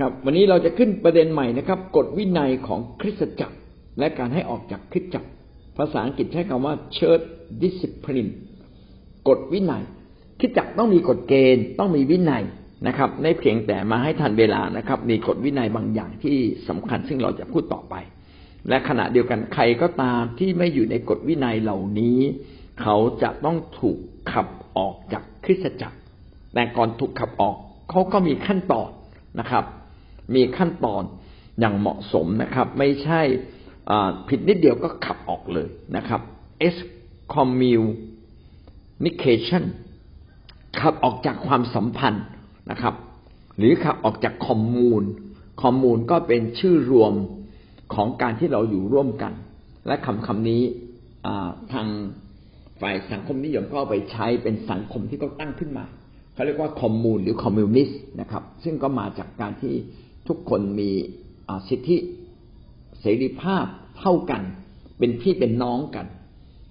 [0.00, 3.56] ครับ วันนี้เราจะขึ้นประเด็นใหม่นะครับ กฎวินัยของคริสตจักร
[3.98, 5.28] และการให้ออกจากคริสตจักร
[5.78, 7.24] ภาษาอังกฤษใช้คำว่า church
[7.62, 8.30] discipline
[9.28, 9.82] กฎวินัย
[10.40, 12.44] คริสตจักรต้องมีกฎเกณฑ์ต้องมีวินัย
[12.86, 16.36] นะครับในเพียงแต่มาให้ทันเวลานะครับ มีกฎวินัยบางอย่างที่
[16.68, 17.94] สำคัญซึ่งเราจะพูดต่อไป
[18.68, 22.18] และขณะเดียวกันใครก็ตามที่ไม่อยู่ในกฎวินัยเหล่านี้
[22.82, 23.98] เขาจะต้องถูก
[24.32, 25.96] ขับออกจากคริสตจักร
[26.54, 27.56] แต่ก่อนถูกขับออก
[27.90, 28.90] เขาก็มีขั้นตอน
[29.40, 29.64] นะครับ
[30.34, 31.02] มีขั้นตอน
[31.60, 33.20] อย่างเหมาะสมนะครับ ไม่ใช่
[34.28, 36.20] ผิดนิดเดียวก็ขับออกเลยนะครับ
[36.66, 39.64] excommunication
[40.80, 42.24] ขับออกจากความสัมพันธ์
[42.70, 42.94] นะครับ
[43.58, 45.02] หรือขับออกจากคอมมูน
[45.62, 47.12] คอมมูนก็เป็นชื่อรวม
[47.94, 49.32] ของการที่เราอยู่ร่วมกัน
[49.86, 50.62] และคำคำนี้
[51.72, 51.86] ทาง
[52.80, 55.84] ฝ่ายสังคมนิยมก็ไปใช้เป็นสังคมที่เขาตั้งขึ้นมา
[56.34, 59.74] เขาเรียกว่าคอมมูนหรือคอมมิวนิสต์นะครับ ซึ่งก็มาจากการที่
[60.28, 60.90] ทุกคนมี
[61.68, 61.96] สิทธิ
[63.00, 63.64] เสรีภาพ
[63.98, 64.42] เท่ากัน
[64.98, 66.06] เป็นพี่เป็นน้องกัน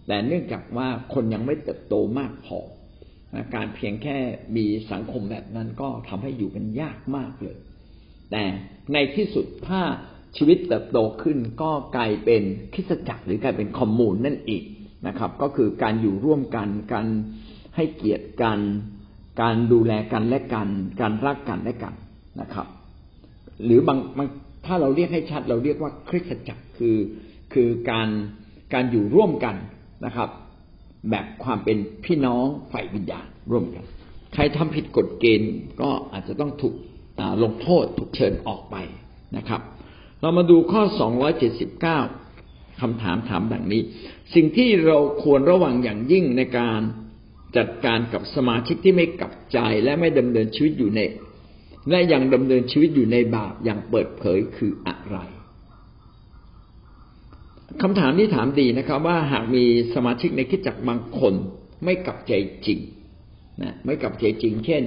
[0.07, 2.59] แต่เนื่องจากว่าคนยังไม่เติบโตมากพอ
[3.55, 4.17] การเพียงแค่
[4.55, 7.57] มีสังคมแบบนั้นก็ทำให้อยู่กันยากมากเลย
[8.31, 8.43] แต่
[8.93, 9.81] ในที่สุดถ้า
[10.37, 14.63] ชีวิตเติบโตขึ้นก็กลายเป็นคิสจักรหรือกลายเป็นคอมมูนนั่นอีก
[15.07, 17.07] นะครับ ก็คือการอยู่ร่วมกันการ
[17.75, 18.59] ให้เกียรติกัน
[19.41, 20.67] การดูแลกันและกัน
[21.01, 21.93] การรักกันและกัน
[22.41, 22.67] นะครับ
[23.63, 24.27] หรือบางบาง
[24.65, 26.97] ถ้าเราเรียกให้ชัด เราเรียกว่าคริสตจักรคือ
[27.53, 28.09] คือการ
[28.73, 29.55] การอยู่ร่วมกัน
[30.05, 30.29] นะครับ
[31.09, 33.83] แบบความเป็นพี่น้องฝ่ายวิญญาณร่วมกัน
[34.33, 36.75] ใครทำผิดกฎเกณฑ์ก็อาจจะต้องถูก
[37.43, 38.75] ลงโทษถูกเชิญออกไป
[39.37, 39.61] นะครับ
[40.21, 40.81] เรามาดูข้อ
[41.61, 43.81] 279คำถามถามดังนี้
[44.35, 46.81] สิ่งที่เราควรระวังอย่างยิ่งในการ
[47.57, 51.01] จัดการกับสมาชิกที่ไม่กลับใจและไม่ดำเนินชีวิตอยู่ใน
[51.89, 55.17] และยังดำเนินชีวิตอยู่ในบาปอย่างเปิดเผยคืออะไร
[57.81, 59.63] คำถามนี้ถามดีนะครับ ว่าหากมี
[59.95, 61.33] สมาชิกในคิดจักบางคน
[61.83, 62.33] ไม่กลับใจ
[62.65, 62.79] จริง
[63.61, 64.83] นะไม่กลับใจจริง เช่น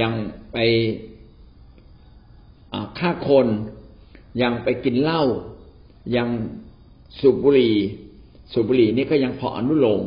[0.00, 0.12] ยัง
[0.52, 0.58] ไป
[2.98, 3.46] ฆ่าคน
[4.42, 5.22] ยังไปกินเหล้า
[6.16, 6.28] ยัง
[7.20, 7.76] สูบบุหรี่
[8.52, 10.02] สูบบุหรี่นี่ก็ยังพออนุโลม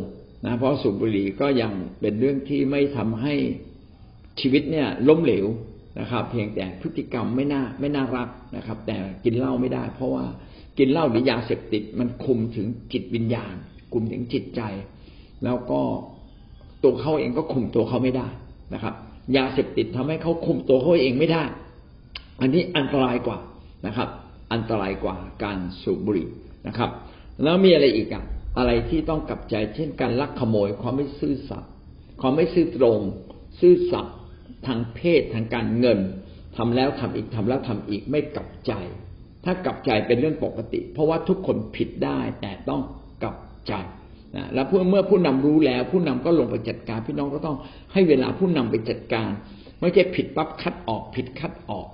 [0.46, 3.34] นะเพราะสูบบุหรี่ก็ยังเป็นเรื่องที่ไม่ทำให้
[4.40, 5.46] ชีวิตเนี่ยล้มเหลว
[6.00, 10.26] นะครับ เพียงแต่พฤติกรรมไม่น่าไม่น่ารักนะครับ แต่กินเหล้าไม่ได้ เพราะว่า
[10.78, 13.56] กินเหล้าหรือยาเสพติดมันคุมถึงจิตวิญญาณ
[13.94, 14.62] คุมถึงจิตใจ
[15.44, 15.82] แล้วก็
[16.84, 18.28] ตัวเขาเองก็คุมตัวเขาไม่ได้
[18.74, 18.94] นะครับ
[19.38, 21.44] ยาเสพติดทำให้เขาคุมตัวเขาเองไม่ได้
[22.42, 23.38] อันนี้อันตรายกว่า
[23.88, 24.10] นะครับ
[24.54, 26.28] อันตรายกว่าการสูบบุหรี่
[26.68, 26.90] นะครับ
[27.44, 28.24] แล้วมีอะไรอีกอะ
[28.58, 31.72] อะไรที่ต้องกลับใจ เช่นการลักขโมยความไม่ซื่อสัตย์
[32.22, 33.00] ความไม่ซื่อตรง
[33.60, 34.17] ซื่อสัตย์
[34.68, 36.00] ทางเพศทางการเงิน
[36.58, 38.74] ทำแล้วทำอีกทำแล้วทำอีกไม่กลับใจ
[39.46, 42.82] ถ้ากลับใจเป็นเรื่องปกติ เพราะว่าทุกคนผิดได้แต่ต้อง
[43.24, 43.38] กลับ
[43.68, 43.74] ใจ
[44.36, 47.58] นะแล้วเมื่อผู้นำรู้แล้ว ผู้นำก็ลงไปจัดการ พี่น้องก็ต้อง
[47.94, 49.30] ให้เวลาผู้นำไปจัดการ
[49.80, 51.88] ไม่ใช่ผิดปั๊บคัดออก ผิดคัดออก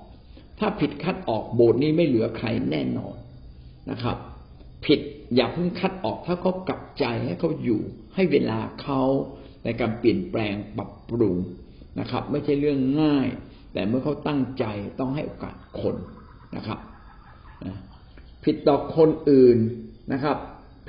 [0.58, 3.16] ถ้าผิดคัดออกโบสถ์นี้ไม่เหลือใครแน่นอน
[3.90, 4.16] นะครับ
[4.86, 5.00] ผิด
[5.34, 7.80] อย่าเพิ่งคัดออกถ้าเขากลับใจให้เขาอยู่
[8.14, 9.02] ให้เวลาเขา
[9.64, 11.36] ในการเปลี่ยนแปลงปรับปรุง
[12.00, 13.26] นะครับ ไม่ใช่เรื่องง่าย
[13.72, 14.64] แต่เมื่อเขาตั้งใจ
[15.00, 15.96] ต้องให้โอกาสคน
[16.56, 16.78] นะครับ
[18.44, 19.58] ผิดต่อคนอื่น
[20.12, 20.36] นะครับ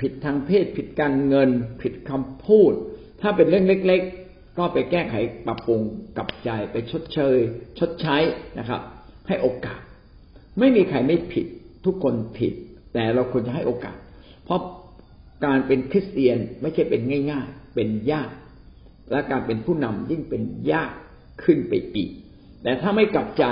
[0.00, 1.48] ผิดทางเพศ ผิดการเงิน
[1.82, 2.72] ผิดคำพูด
[3.20, 5.14] ถ้าเป็นเรื่องเล็ก ๆ ก็ไปแก้ไข
[5.46, 5.80] ปรับปรุง
[6.16, 7.38] กลับใจไปชดเชย
[7.78, 8.16] ชดใช้
[8.58, 8.80] นะครับ
[9.28, 9.80] ให้โอกาส
[10.58, 11.46] ไม่มีใครไม่ผิด
[11.84, 12.52] ทุกคนผิด
[12.94, 13.96] แต่เราควรจะให้โอกาส
[14.44, 14.60] เพราะ
[15.44, 17.00] การเป็นคริสเตียนไม่ใช่เป็น
[17.30, 18.30] ง่าย ๆ เป็นยาก
[19.10, 20.92] และการเป็นผู้นำยิ่งเป็นยาก
[21.44, 22.10] ขึ้นไปอีก
[22.62, 23.44] แต่ถ้าไม่กลับใจ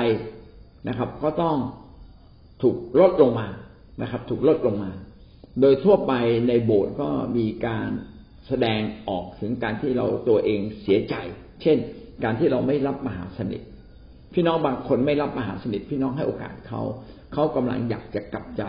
[0.89, 1.57] นะครับ ก็ต้อง
[2.63, 3.49] ถูกลดลงมา
[4.03, 4.91] นะครับ ถูกลดลงมา
[5.61, 6.13] โดยทั่วไป
[6.49, 7.89] ในโบสถ์ก็มีการ
[8.47, 11.15] แสดงออกถึงการที่เราตัวเองเสียใจ
[11.63, 11.77] เช่น
[12.25, 13.61] การที่เราไม่รับมหาสนิท
[14.35, 16.83] พี่น้องบางคนไม่รับมหาสนิทพี่น้องให้โอกาสเขา
[17.33, 18.63] เขากำลังอยากจะกลับใจ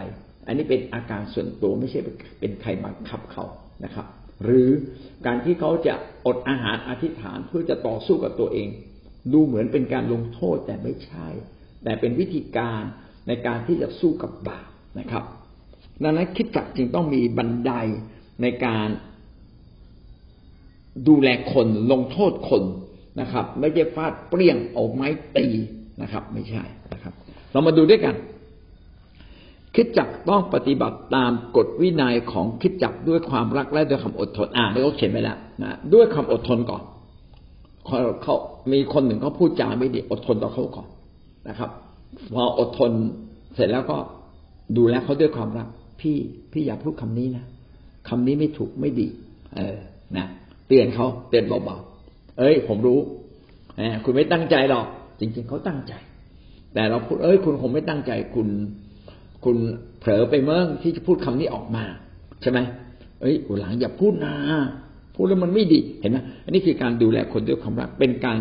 [0.48, 2.00] อันนี้เป็นอาการส่วนตัวไม่ใช่
[2.40, 3.46] เป็นใครบังคับเขา
[3.86, 4.06] นะครับ
[4.44, 4.70] หรือ
[5.26, 5.96] การที่เขาจะ
[6.26, 8.68] อดอาหารอธิษฐานเพื่อจะต่อสู้กับตัวเอง
[9.34, 11.28] ดูเหมือนเป็นการลงโทษแต่ไม่ใช่
[11.84, 12.82] แต่เป็นวิธีการ
[13.28, 15.24] ในการที่จะสู้กับบาปนะครับ
[16.04, 17.72] ดังนั้นคิดจักจึงต้องมีบันได
[18.42, 18.88] ในการ
[21.08, 22.64] ดูแลคนลงโทษคน
[23.22, 25.48] นะครับ ไม่ใช่ฟาดเปรี้ยงเอาไม้ตี
[26.02, 27.14] นะครับ ไม่ใช่นะครับ
[27.52, 28.16] เรามาดูด้วยกัน
[29.76, 36.84] คิดจักต้องปฏิบัติตามกฎวินัยของคิดจักด้วยความรักและด้วยคำอดทน อ่านี่เขาเขียนไปแล้วนะด้วยคำอดทนก่อน
[37.86, 38.36] เขาเขา
[38.72, 40.88] มีคนหนึ่งเขาพูดจาไม่ดีอดทนต่อเขาก่อน
[41.50, 41.70] นะครับ
[42.34, 42.92] พออดทน
[43.56, 43.98] เสร็จแล้วก็
[44.78, 45.68] ดูแลเขาด้วยความรัก
[46.02, 46.18] พี่
[46.52, 47.46] พี่อย่าพูดคำนี้นะ
[48.10, 49.08] คำนี้ไม่ถูกไม่ดี
[49.56, 49.78] เออ
[50.18, 50.26] นะ
[50.68, 53.00] เตือนเขาเตือนเบาๆเอ้ย ผมรู้
[54.04, 54.86] คุณไม่ตั้งใจหรอก
[55.20, 55.94] จริง ๆเขาตั้งใจ
[56.74, 58.48] แต่เราพูดเอ้ย คุณคงไม่ตั้งใจคุณ
[59.44, 59.58] คุณ
[60.00, 61.84] เผลอไปเมื่อที่จะพูดคำนี้ออกมา
[62.42, 62.60] ใช่ไหม
[63.22, 64.36] เอ้ยหลังอย่าพูดนะ
[65.16, 68.38] พูดแล้วมันไม่ดีเห็นไหมอันนี้คือการดูแลคนด้วยความรักเป็นการ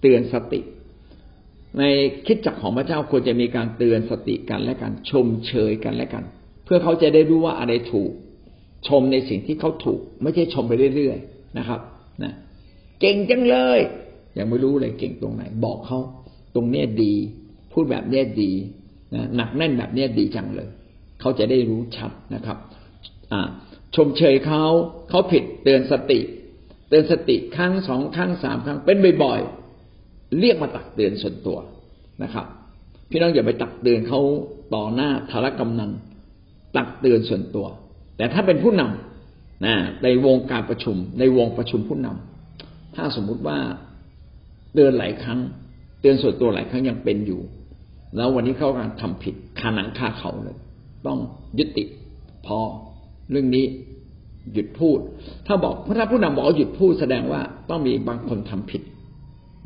[0.00, 0.60] เตือนสติ
[1.78, 1.82] ใน
[2.26, 6.24] คิดจักของพระเจ้าควรจะมีการเตือนสติกันและกันชมเชยกันและกัน
[6.64, 8.10] เพื่อเขาจะได้รู้ว่าอะไรถูก
[8.88, 11.80] ชมในสิ่งที่เขาถูก ไม่ใช่ชมไปเรื่อยๆนะครับ
[12.22, 12.32] นะ
[13.00, 13.80] เก่งจังเลย
[14.38, 15.98] ยังไม่รู้เลยเก่งตรงไหน บอกเขา
[16.54, 17.14] ตรงเนี้ยดี
[17.72, 18.52] พูดแบบเนี้ยดี
[19.36, 20.68] หนักแน่นแบบนี้ดีจังเลย
[21.20, 22.58] เขาจะได้รู้ชัดนะครับ
[23.94, 24.64] ชมเชยเขา
[25.10, 26.20] เขาผิดเตือนสติ
[26.88, 31.58] เตือนสติครั้งสองครั้งสามครั้งเป็นบ่อยๆเรียกมาตักเตือนส่วนตัว
[32.22, 32.46] นะครับ
[33.10, 34.20] พี่น้องอย่าไปตักเตือนเขา
[34.74, 35.90] ต่อหน้าธารกำนัน
[36.76, 37.66] ตักเตือนส่วนตัว
[38.16, 43.58] แต่ถ้าเป็นผู้นำนะในวงการประชุม ในวงประชุมผู้นำถ้าสมมุติว่า
[44.74, 45.40] เตือนหลายครั้ง
[46.00, 47.40] เตือนส่วนตัวหลายครั้งยังเป็นอยู่
[48.16, 50.56] แล้ววันนี้เขาการทำผิดคาหนังคาเขาเลย
[51.06, 51.18] ต้อง
[51.58, 51.84] ยุติ
[52.46, 52.58] พอ
[53.30, 53.64] เรื่องนี้
[54.52, 54.98] หยุดพูด
[55.46, 57.40] ถ้าบอกถ้าผู้นำบอกหยุดพูดแสดงว่า
[57.70, 58.82] ต้องมีบางคนทำผิด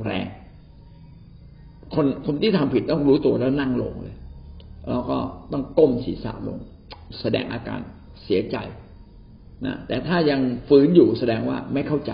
[0.05, 0.27] แรง
[1.95, 4.17] คนคนที่ทำผิดต้องรู้ตัวแล้วนั่งลงเลย
[4.89, 5.19] แล้วก็
[5.53, 6.59] ต้องก้มศีรษะลง
[7.21, 7.81] แสดงอาการ
[8.23, 8.57] เสียใจ
[9.67, 12.13] นะแต่ถ้ายังฝืนอยู่แสดงว่าไม่เข้าใจ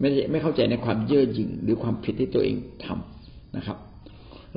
[0.00, 3.78] ไม่ไม่เข้าใจในความเย่อหยิ่งหรือความผิดที่ตัวเองทำนะครับ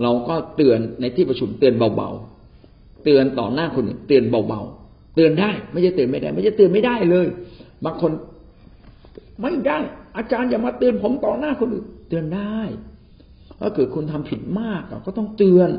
[0.01, 7.27] เราก็เตือนในที่ประชุมเตือนเบาๆเตือนต่อหน้าคนอื่นเตือนเบาๆเตือนได้ ไม่ใช่เตือนไม่ได้ ไม่ใช่เตือนไม่ได้เลย
[7.86, 8.12] บางคน
[9.42, 9.80] ไม่ได้
[10.18, 12.59] อาจารย์อย่ามาเตือนผมต่อหน้าคนอื่นเตือนได้
[13.59, 15.69] ถ้าเกิดคุณทำผิดมากก็ต้องเตือน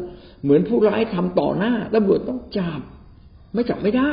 [0.42, 2.80] เหมือนผู้ร้ายทำต่อหน้าตำรวจต้องจับ
[3.54, 4.10] ไม่จับไม่ได้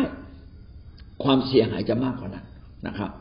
[1.23, 2.45] ความเสียหายจะมากกว่านั้น
[2.87, 3.11] นะครับ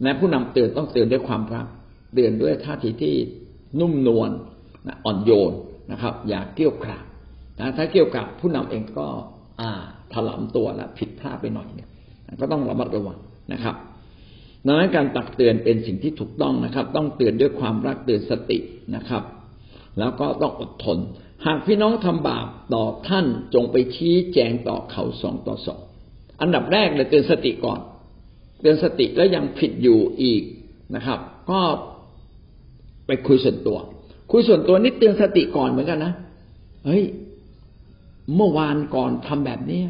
[0.00, 1.66] แม้ผู้นำเตือนต้องเตือนด้วยความรัก
[2.14, 3.14] เตือนด้วยท่าทีที่
[3.80, 4.30] นุ่มนวล
[5.04, 5.52] อ่อนโยน
[5.92, 7.04] นะครับ อย่าเกี่ยวกราบ
[7.58, 9.06] นะถ้าเกี่ยวกราบผู้นำเองก็
[9.60, 9.70] อ่า
[10.12, 11.88] ถลำตัวและผิดพลาดไปหน่อยเนี่ย
[12.40, 13.18] ก็ต้องระมัดระวัง
[13.52, 13.76] นะครับ
[14.66, 18.58] ดังนั้นการตักเตือนเป็นสิ่งที่ถูกต้องนะครับ ต้องเตือนด้วยความรักเตือนสติ
[18.96, 19.22] นะครับ
[19.98, 20.98] แล้วก็ต้องอดทน
[21.46, 25.80] หากพี่น้องทำบาปต่อท่านจงไปชี้แจงต่อเขาสองต่อสอง
[26.40, 27.80] อันดับแรกเลยเตือนสติก่อน
[28.60, 30.42] เตือนสติแล้วยังผิดอยู่อีก
[30.94, 31.20] นะครับ
[31.50, 31.60] ก็
[33.06, 33.78] ไปคุยส่วนตัว
[34.30, 36.12] คุยส่วนตัวนี่เตือนสติก่อนเหมือนกันนะ
[36.86, 37.04] เฮ้ย
[38.36, 39.86] เมื่อวานก่อนทำแบบเนี้ย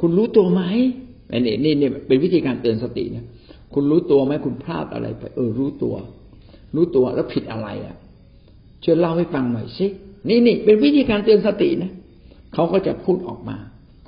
[0.00, 0.62] คุณรู้ตัวไหม
[1.30, 3.24] อันนี้นี่นี่เป็นวิธีการเตือนสตินี่ย
[3.74, 5.94] คุณรู้ตัวไหมคุณพลาดอะไรไป เออ รู้ตัว
[6.74, 7.96] รู้ตัวแล้วผิดอะไรอะ
[8.84, 9.86] ช่วยเล่าให้ฟังหน่อยสิ
[10.28, 11.92] นี่นี่เป็นวิธีการเตือนสตินะ
[12.54, 13.56] เขาก็จะพูดออกมา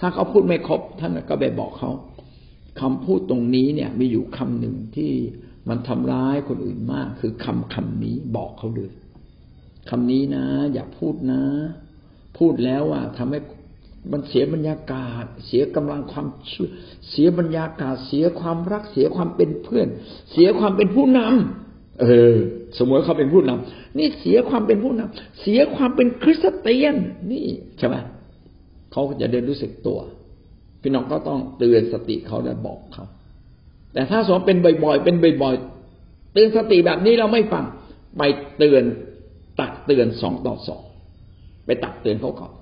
[0.01, 1.91] ถ้าเขาพูดไม่ครบ ท่านก็ไปบอกเขา
[2.81, 5.11] คำพูดตรงนี้เนี่ย มีอยู่คำหนึ่งที่
[5.69, 8.93] มันทำร้ายคนอื่นมาก คือคำคำนี้บอกเขาเลย
[9.91, 11.43] คำนี้นะ อย่าพูดนะ
[12.39, 13.41] พูดแล้วอะทำให้
[14.13, 16.71] มันเสียบรรยากาศ เสียกำลังความเชื่อ
[17.09, 19.89] เสียบรรยากาศ เสียความรัก เสียความเป็นเพื่อน
[20.33, 22.37] เสียความเป็นผู้นำเออ
[22.79, 26.97] สมมติเขาเป็นผู้นำนี่เสียความเป็นผู้นำเสียความเป็นคริสเตียน
[27.33, 27.47] นี่
[27.79, 27.97] ใช่ไหม
[28.93, 29.99] เขาจะได้รู้สึกตัว
[30.83, 33.05] พี่น้องก็ต้องเตือนสติเขาและบอกเขา
[33.93, 37.65] แต่ถ้าสมมติเป็นบ่อยๆเป็นบ่อยๆเตือนสติแบบนี้เราไม่ฟัง
[38.19, 38.23] ไป
[38.59, 38.83] เตือน
[39.61, 40.83] ตักเตือนสองต่อสอง
[41.67, 42.53] ไปตักเตือนเขาก่อน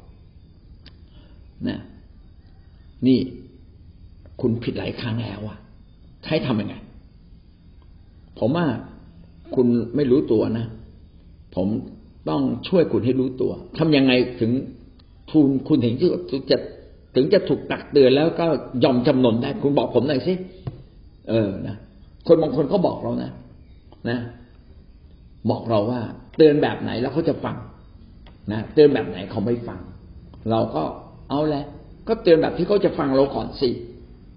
[1.69, 1.79] นะ
[3.07, 3.19] นี่
[4.41, 5.59] คุณผิดหลายครั้งแล้วอะ
[6.29, 6.75] ให้ทำยังไง
[8.39, 8.67] ผมว่า
[9.55, 10.67] คุณไม่รู้ตัวนะ
[11.57, 11.67] ผม
[12.29, 14.51] ต้องช่วยคุณให้รู้ตัว ทำยังไงถึง
[15.31, 16.09] คุณคุณถึงจะ
[17.15, 18.47] ถึงจะถูกตักเตือนแล้วก็
[18.85, 20.35] ยอมจำนนได้ คุณบอกผมหน่อยสิ
[21.31, 21.77] เออนะ
[22.27, 23.31] คนบางคนเขาบอกเรานะ
[24.11, 24.19] นะ
[25.51, 26.01] บอกเราว่า
[26.37, 27.57] เตือนแบบไหนแล้วเขาจะฟัง
[28.53, 29.81] นะเตือนแบบไหนเขาไม่ฟัง
[30.51, 30.83] เราก็
[31.31, 31.65] เอาแหละ
[32.09, 33.71] ก็เตือนแบบที่เขาจะฟังเราก่อนสิ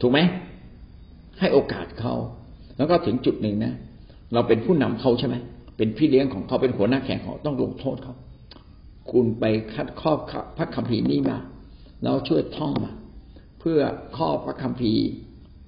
[0.02, 0.20] ถูกไหม
[1.40, 2.14] ให้โอกาสเขา
[2.78, 3.74] แล้วก็ถึงจุดหนึ่งนะ
[4.34, 5.36] เราเป็นผู้นำเขาใช่ไหม
[5.78, 8.16] เป็นพี่เลี้ยงของเขาเป็นหัวหน้าแข่งเขาต้องลงโทษเขา
[9.12, 10.14] คุณไปคัดข้อ
[10.58, 11.38] พระคัมภีร์นี้มา
[12.04, 12.92] แล้วช่วยท่องมา
[13.60, 13.80] เพื่อ
[14.18, 15.04] ข้อพระคัมภีร์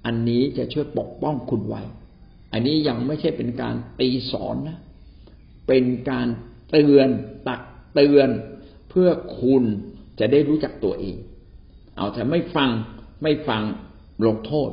[0.05, 1.81] อันนี้จะช่วยปกป้องคุณไว้
[2.53, 4.77] อันนี้ยังไม่ใช่เป็นการตีสอนนะ
[5.69, 6.27] เป็นการ
[6.71, 7.09] เตือน
[7.47, 7.61] ตัก
[7.95, 8.29] เตือน
[8.89, 9.09] เพื่อ
[9.39, 9.63] คุณ
[10.19, 11.17] จะได้รู้จักตัวเอง
[11.97, 12.69] เอาแต่ไม่ฟัง
[13.23, 13.63] ไม่ฟัง
[14.27, 14.69] ลงโทษ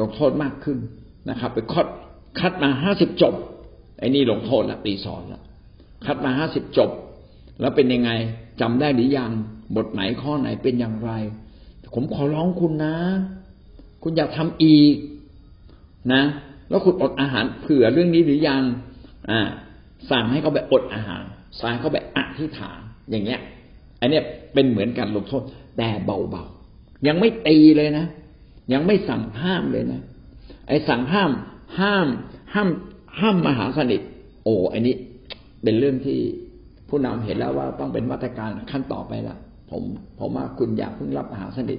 [0.00, 0.78] ลงโทษมากขึ้น
[1.30, 1.86] นะครับ ไปคัด
[2.40, 3.34] คัดมาห้าสิบจบ
[3.98, 5.42] ไอ้นี่ลงโทษละตีสอนละ
[6.04, 6.90] คัดมาห้าสิบจบ
[7.60, 8.10] แล้วเป็นยังไง
[8.60, 9.30] จำได้หรือยัง
[9.76, 11.10] บทไหนข้อไหนเป็นอย่างไร
[11.94, 12.96] ผมขอร้องคุณนะ
[14.02, 14.94] คุณอยากทำอีก
[16.12, 16.22] นะ
[16.68, 18.62] แล้วคุณอดอาหารเผื่อเรื่องนี้หรือยัง
[19.30, 19.40] อ่า
[20.10, 21.24] สั่งให้เขาไปอดอาหาร
[21.60, 22.78] สั่งเขาไปอธิษฐาน
[23.10, 23.40] อย่างเงี้ย
[24.00, 24.22] อันเนี้ย
[24.54, 25.42] เป็นเหมือนการลงโทษ
[25.78, 28.06] แต่เบาๆยังไม่ตีเลยนะ
[28.72, 30.00] ยังไม่สั่งห้ามเลยนะ
[30.68, 31.30] ไอ้สั่งห้าม
[31.78, 32.06] ห้าม
[32.54, 32.68] ห้าม
[33.20, 34.00] ห้ามมหาสนิท
[34.44, 34.94] โอ้อันนี้
[35.62, 36.18] เป็นเรื่องที่
[36.88, 39.36] ผู้นำเห็นแล้วว่าต้องเป็นมาตรการขั้นต่อไปละ
[39.70, 39.82] ผม
[40.18, 41.78] ผมว่าคุณอยากเพิ่งรับมหาสนิท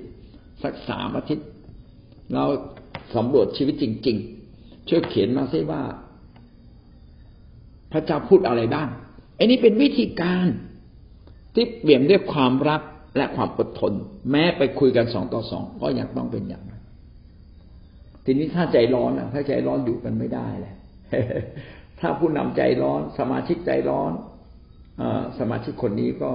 [0.63, 1.48] สักสามอาทิตย์
[2.34, 2.43] เรา
[3.15, 4.17] สำรวจชีวิตจริง
[4.53, 5.81] ๆ ช่วยเขียนมาซิว่า
[7.91, 8.87] พระเจ้าพูดอะไรบ้าง
[9.37, 10.45] อันนี้เป็นวิธีการ
[11.55, 12.81] ที่เปี่ยมด้วยความรัก
[13.17, 13.93] และความอดทน
[14.31, 16.81] แม้ไปคุยกันสองต่อสองก็ยังต้องเป็นอย่างนั้น
[18.25, 20.75] ทีนี้ถ้าใจร้อนอะ ถ้าใจร้อนอยู่กันไม่ได้แหละ
[21.99, 24.11] ถ้าผู้นำใจร้อน สมาชิกใจร้อน
[25.01, 25.03] อ
[25.39, 26.31] สมาชิกคนนี้ก็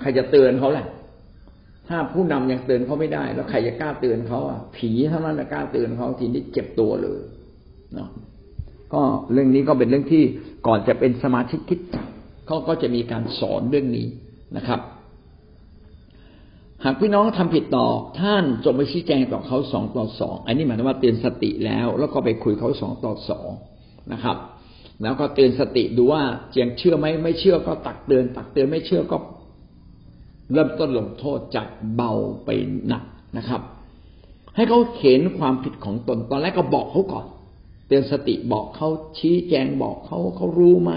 [0.00, 0.86] ใครจะเตือนเขาแหละ
[1.88, 7.20] ถ้าผู้นำยังเตือนเขาไม่ได้ แล้วใครจะกล้าเตือนเขาอะผีเท่านั้นจะกล้าเตือนเขาทีนี้เจ็บตัวเลย
[7.94, 8.08] เนาะ
[8.94, 9.02] ก็
[9.32, 10.24] เรื่องนี้ก็เป็นเรื่องที่
[10.66, 12.06] ก่อนจะเป็นสมาชิกคิดจัก
[12.46, 14.06] เขาก็จะมีการสอนเรื่องนี้
[14.56, 14.80] นะครับ
[16.84, 17.86] หากพี่น้องทำผิดต่อ
[18.20, 23.48] ท่านจงไปชี้แจงต่อเขาสองต่อสองอันนี้หมายถึงว่าเตือนสติแล้ว แล้วก็ไปคุยเขาสองต่อสอง
[24.12, 24.36] นะครับ
[25.02, 26.22] แล้วก็เตือนสติดูว่า
[26.60, 29.16] ยังเชื่อไหมไม่เชื่อก็ตักเตือน ตักเตือนไม่เชื่อก็
[30.52, 32.12] เริ่มต้นลงโทษจากเบา
[32.44, 32.48] ไป
[32.86, 33.04] หนัก
[33.38, 33.60] นะครับ
[34.56, 37.26] ให้เขาเข็นความผิดของตนตอนแรกก็บอกเขาก่อน
[37.88, 40.92] เตือนสติบอกเขาชี้แจงบอกเขาเขารู้ไหม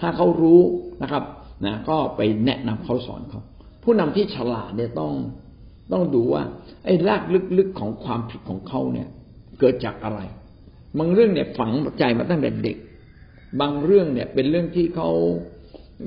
[0.00, 0.60] ถ้าเขารู้
[1.02, 1.24] นะครับ
[1.64, 3.40] นะก็ไปแนะนำเขาสอนเขา
[3.82, 5.12] ผู้นำที่ฉลาดเนี่ยต้อง
[5.92, 6.42] ต้องดูว่า
[6.84, 7.22] ไอ้ราก
[7.58, 9.08] ลึกๆของความผิดของเขาเนี่ย
[9.60, 10.20] เกิดจากอะไร
[10.98, 12.76] บางเรื่องเนี่ยฝังใจมาตั้งแต่เด็ก
[13.60, 15.10] บางเรื่องเนี่ย เป็นเรื่องที่เขา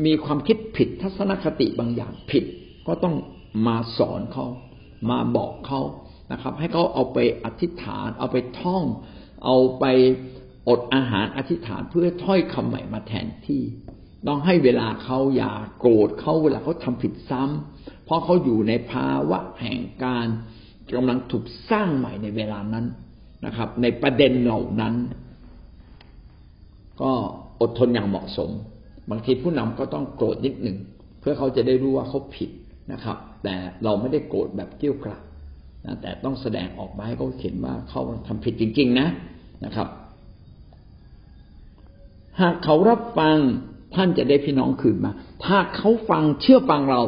[0.06, 2.44] มีความคิดผิดทัศนคติบางอย่างผิด
[2.88, 3.16] ก็ต้อง
[3.68, 4.46] มาสอนเขา
[5.10, 5.82] มาบอกเขา
[6.32, 8.84] นะครับ ให้เขาเอาไปอธิษฐาน เอาไปท่อง
[9.46, 9.86] เอาไป
[10.70, 13.62] อดอาหารอธิษฐานเพื่อถ้อยคำใหม่มาแทนที่
[14.28, 20.28] ต้องให้เวลาเขาอย่าโกรธเขาเวลาเขาทำผิดซ้ำเพราะเขาอยู่ในภาวะแห่งการ
[20.96, 22.86] กำลังถูกสร้างใหม่ในเวลานั้น
[23.46, 24.94] นะครับ ในประเด็นเหล่านั้น
[27.02, 27.12] ก็
[27.62, 28.50] อดทนอย่างเหมาะสม
[29.10, 30.78] บางทีผู้นำก็ต้องโกรธนิดหนึ่ง
[31.20, 32.50] เพื่อเขาจะได้รู้ว่าเขาผิด
[32.92, 35.24] นะครับ แต่เราไม่ได้โกรธแบบเกี้ยวกราด
[36.02, 39.08] แต่ต้องแสดงออกมาให้เขาเห็นว่าเขาทำผิดจริง ๆ นะ
[39.66, 39.88] นะครับ
[42.42, 43.38] หากเขารับฟัง
[43.96, 45.12] ท่านจะได้พี่น้องคืนมา
[45.46, 47.02] ถ้าเขาฟังเชื่อฟังเรา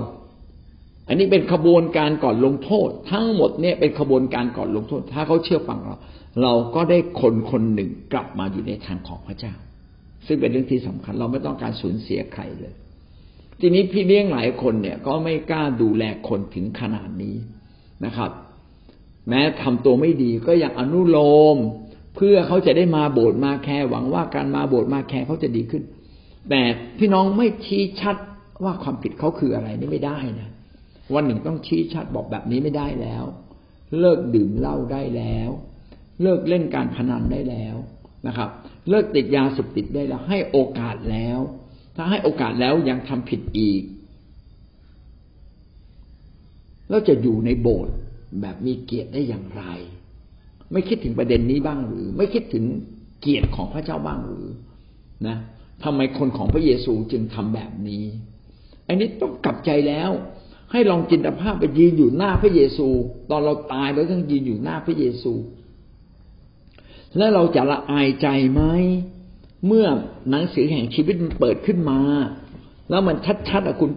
[1.07, 5.95] อันนี้เป็นขบวนการก่อนลงโทษ ทั้งหมดเนี่ยเป็นขบวนการก่อนลงโทษ ถ้าเขาเชื่อฟังเรา
[6.41, 9.53] เราก็ได้คนคนหนึ่งกลับมาอยู่ในทางของพระเจ้า
[10.27, 12.73] ซึ่งเป็นเรื่องที่สำคัญ เราไม่ต้องการสูญเสียใครเลย
[13.59, 17.35] ทีนี้พี่เลี้ยงหลายคนเนี่ย ก็ไม่กล้าดูแลคนถึงขนาดนี้
[18.05, 18.31] นะครับ
[19.27, 21.17] แม้ทำตัวไม่ดีก็ยังอนุโล
[21.55, 21.57] ม
[22.15, 25.83] เพื่อเขาจะได้มาโบสถ์มาแคร์หวังว่าการมาโบสถ์มาแคร์เขาจะดีขึ้น
[26.49, 26.61] แต่
[26.97, 28.15] พี่น้องไม่ชี้ชัด
[28.63, 30.49] ว่าความผิดเขาคืออะไรนี่ไม่ได้นะ
[31.13, 33.23] วันหนึ่งต้องชี้ชัดบอกแบบนี้ไม่ได้แล้ว
[33.99, 35.49] เลิกดื่มเหล้าได้แล้ว
[36.21, 37.75] เลิกเล่นการพนันได้แล้ว
[38.27, 38.49] นะครับ
[38.89, 41.39] เลิกติดยาเสพติดได้แล้ว ให้โอกาสแล้ว
[41.95, 43.83] ถ้าให้โอกาสแล้วยังทำผิดอีก
[46.89, 47.93] แล้วจะอยู่ในโบสถ์
[48.41, 49.63] แบบมีเกียรติได้อย่างไร
[50.71, 52.65] ไม่คิดถึงประเด็นนี้บ้างหรือ ไม่คิดถึง
[53.21, 54.45] เกียรติของพระเจ้าบ้างหรือ
[55.27, 55.38] นะ
[55.83, 58.03] ทำไมคนของพระเยซูจึงทำแบบนี้
[58.88, 60.12] อันนี้ต้องกลับใจแล้ว
[60.71, 62.88] ให้ลองจินตภาพไปยืนอยู่หน้าพระเยซู
[63.29, 65.33] ตอนเราตายเราต้องยืนอยู่หน้าพระเยซู
[67.17, 68.62] แล้วเราจะละอายใจไหม
[69.67, 69.88] เมื่อ
[70.29, 72.00] หนังสือแห่งชีวิตมันเปิดขึ้นมา
[72.89, 73.15] แล้วมัน
[73.50, 73.91] ชัดๆอะคุณ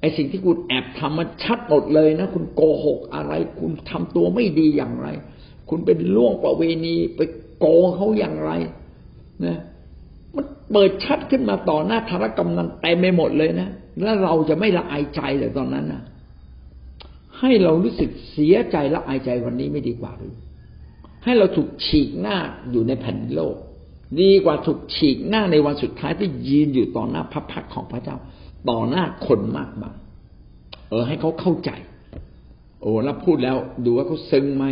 [0.00, 5.08] ไอสิ่งที่คุณแอบทำมันชัดหมดเลยนะ คุณโกหกอะไร คุณทำตัวไม่ดีอย่างไร
[5.68, 7.20] คุณเป็นล่วงประเวณีไป
[7.58, 8.50] โกงเขาอย่างไร
[9.46, 9.58] นะ
[10.34, 13.68] มันเปิดชัดขึ้นมาต่อหน้าธารกำนันเต็มไปหมดเลยนะ
[14.02, 16.02] แล้วเราจะไม่ละอายใจเลยตอนนั้นนะ
[17.38, 20.34] ให้เรารู้สึกเสียใจละอายใจวันนี้ไม่ดีกว่าหรือ
[21.24, 22.36] ให้เราถูกฉีกหน้า
[22.70, 23.56] อยู่ในแผ่นโลก
[24.20, 28.16] ดีกว่าถูกฉีกหน้าในวันสุดท้ายที่ยืนอยู่ต่อหน้าพระพักของพระเจ้า
[28.68, 29.96] ต่อหน้าคนมากมาย
[30.90, 31.70] เออให้เขาเข้าใจ
[32.80, 34.64] โอ้แล้วพูดแล้วดูว่าเขาซึ้งไหม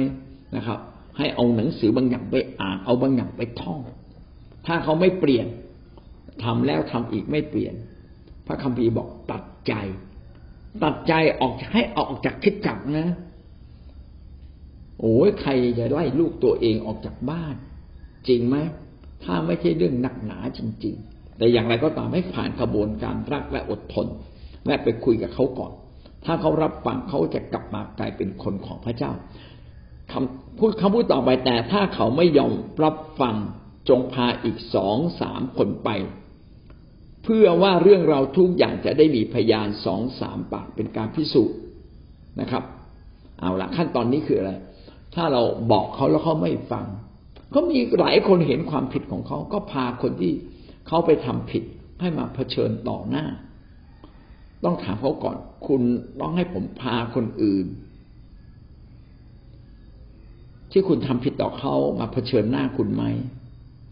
[0.57, 0.78] นะครับ
[1.18, 3.80] ให้เอาหนังสือบางอย่างไปอ่าน เอาบางอย่างไปท่อง
[4.66, 5.47] ถ้าเขาไม่เปลี่ยน
[6.45, 7.75] ทำแล้วทำอีกไม่เปลี่ยน
[8.47, 9.73] พระคัมภีร์บอกตัดใจ
[10.83, 13.09] ตัดใจออกให้ออกจากคิดจักนะ
[15.00, 17.54] โอ้ยใครจะไล่ลูกตัวเองออกจากบ้าน
[18.28, 18.57] จริงไหม
[19.25, 24.07] ถ้าไม่ใช่เรื่องหนักหนาจริง ๆ แต่อย่างไรก็ตามให้ผ่านกระบวนการรักและอดทน
[24.66, 25.73] และไปคุยกับเขาก่อน
[26.25, 29.12] ถ้าเขารับฟังเขาจะกลับมากลายเป็นคนของพระเจ้า
[30.12, 32.52] คำพูดคำพูดต่อไปแต่ถ้าเขาไม่ยอม
[32.83, 33.37] รับฟัง
[33.88, 35.90] จงพาอีกสองสามคนไป
[37.25, 41.57] เพื่อว่าเรื่องเราทุกอย่างจะได้มีพยานสองสามปากเป็นการพิสูจน์
[42.40, 42.62] นะครับ
[43.40, 44.52] เอาละขั้นตอนนี้คืออะไร
[45.14, 45.42] ถ้าเรา
[45.73, 46.85] บอกเขาแล้วเขาไม่ฟัง
[47.54, 50.33] ก็มีหลายคนเห็นความผิดของเขาก็พาคนที่
[50.88, 51.62] เขาไปทำผิด
[52.00, 53.26] ให้มาเผชิญต่อหน้า
[54.64, 55.83] ต้องถามเขาก่อน คุณ
[56.21, 57.66] ต้องให้ผมพาคนอื่น
[60.71, 63.04] ที่คุณทำผิดต่อเขามาเผชิญหน้าคุณไหม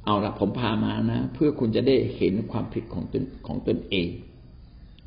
[0.04, 4.08] เอาละผมพามานะ เพื่อคุณจะได้เห็นความผิดของตนของตนเอง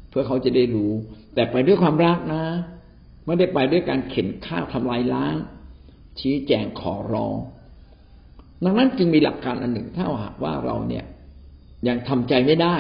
[0.09, 0.91] เพื่อเขาจะได้รู้
[1.33, 2.43] แต่ไปด้วยความรักนะ
[3.25, 5.35] ไม่ได้ไปด้วยการเข็นฆ่าทำลายล้าง
[6.19, 7.37] ชี้แจงขอร้อง
[8.63, 11.05] ดังนั้นจึงมีหลักการอันหนึ่งถ้าหากว่าเราเนี่ย
[11.87, 12.75] ยังทำใจไม่ได้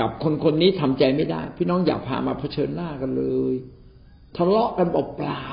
[0.00, 3.54] กับคนคนนี้ทำใจไม่ได้ พี่น้องอย่าพามาเผชิญหน้ากันเลย
[4.36, 5.46] ทะเลาะกันเปล่า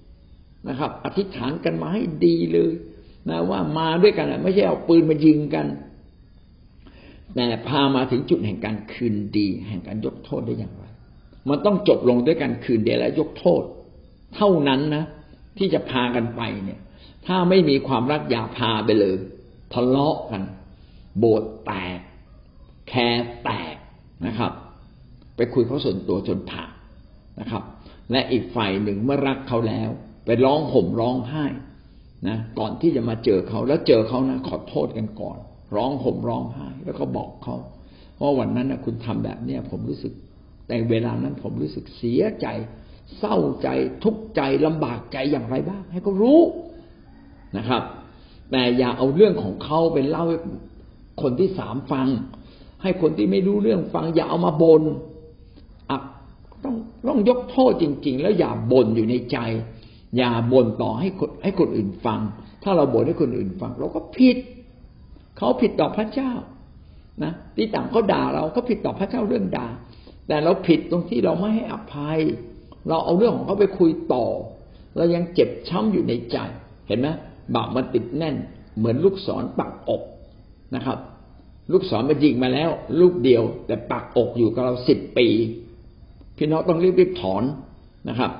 [0.00, 2.72] ๆนะครับ อธิษฐานกันมาให้ดีเลย
[3.28, 5.66] นะว่ามาด้วยกันไม่ใช่เอาปืนมายิงกัน
[7.34, 10.84] แต่พามาถึงจุดแห่งการคืนดี แห่งการยกโทษได้อย่างไร
[11.48, 13.62] มันต้องจบลงด้วยการคืนดีและยกโทษ
[14.36, 15.04] เท่านั้นนะ
[15.58, 16.80] ที่จะพากันไปเนี่ย
[17.26, 19.16] ถ้าไม่มีความรักอย่าพาไปเลย
[19.72, 20.42] ทะเลาะกัน
[21.18, 21.98] โบสถ์แตก
[22.88, 23.76] แคร์แตก
[24.26, 24.52] นะครับ
[25.36, 26.64] ไปคุยเขาส่วนตัวจนผ่า
[27.40, 27.62] นะครับ
[28.10, 29.90] และอีกฝ่ายหนึ่งเมื่อรักเขาแล้ว
[30.24, 31.44] ไปร้องห่มร้องไห้
[32.28, 35.38] นะก่อนที่จะมาเจอเขาแล้วเจอเขานะขอโทษกันก่อน
[35.76, 37.56] ร้องห่มร้องไห้ แล้วก็บอกเขา
[38.20, 40.12] ว่าวันนั้นนะคุณทำแบบเนี้ยผมรู้สึก
[40.66, 42.46] แต่เวลานั้นผมรู้สึกเสียใจ
[43.18, 43.68] เศร้าใจ
[44.02, 46.40] ทุกข์ใจลำบากใจอย่างไรบ้าง ให้เขารู้
[47.56, 47.82] นะครับ
[48.50, 50.38] แต่อย่าเอาเรื่องของเขาไปเล่าให้
[51.22, 52.08] คนที่สามฟัง
[52.82, 54.82] ให้คนที่ไม่รู้เรื่องฟัง อย่าเอามาบน่น
[55.90, 55.98] อะ
[56.64, 56.74] ต้อง
[57.08, 59.38] ต้องยกโทษจริง ๆ แล้วอย่าบ่นอยู่ในใจ
[60.16, 62.20] อย่าบ่นต่อให้คนให้คนอื่นฟัง
[62.62, 64.36] ถ้าเราบ่นให้คนอื่นฟัง เราก็ผิด
[65.36, 66.32] เขาผิดต่อพระเจ้า
[67.24, 69.66] นะที่ต่างเขาด่าเราก็ผิดต่อพระเจ้าเรื่องด่า
[70.28, 72.18] แต่เราผิดตรงที่เราไม่ให้อภัย
[72.88, 74.26] เราเอาเรื่องของเขาไปคุยต่อ
[74.96, 76.36] เรายังเจ็บช้ำอยู่ในใจ
[76.88, 77.08] เห็นไหม
[77.54, 78.36] บาปมันติดแน่น
[78.76, 80.02] เหมือนลูกศรปักอก
[80.76, 80.98] นะครับ
[81.72, 85.28] ลูกศรมันยิงมาแล้ว ลูกเดียว แต่ปักอกอยู่กับเราสิบปี
[86.36, 87.42] พี่น้องต้องรีบๆถอน
[88.08, 88.32] นะครับ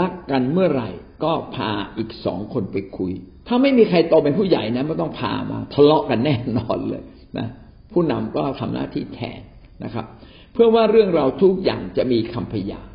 [0.00, 0.88] รักกันเมื่อไหร่
[1.24, 3.12] ก็พาอีกสองคนไปคุย
[3.46, 7.02] ถ้าไม่มีใครโตเป็นผู้ใหญ่นะไม่ต้องพามาทะเลาะกันแน่นอนเลย
[7.38, 7.46] นะ
[7.92, 9.40] ผู้นำก็ทำหน้าที่แทน
[9.84, 10.06] นะครับ
[10.52, 12.88] เพื่อว่าเรื่องเราทุกอย่างจะมีคำพยาน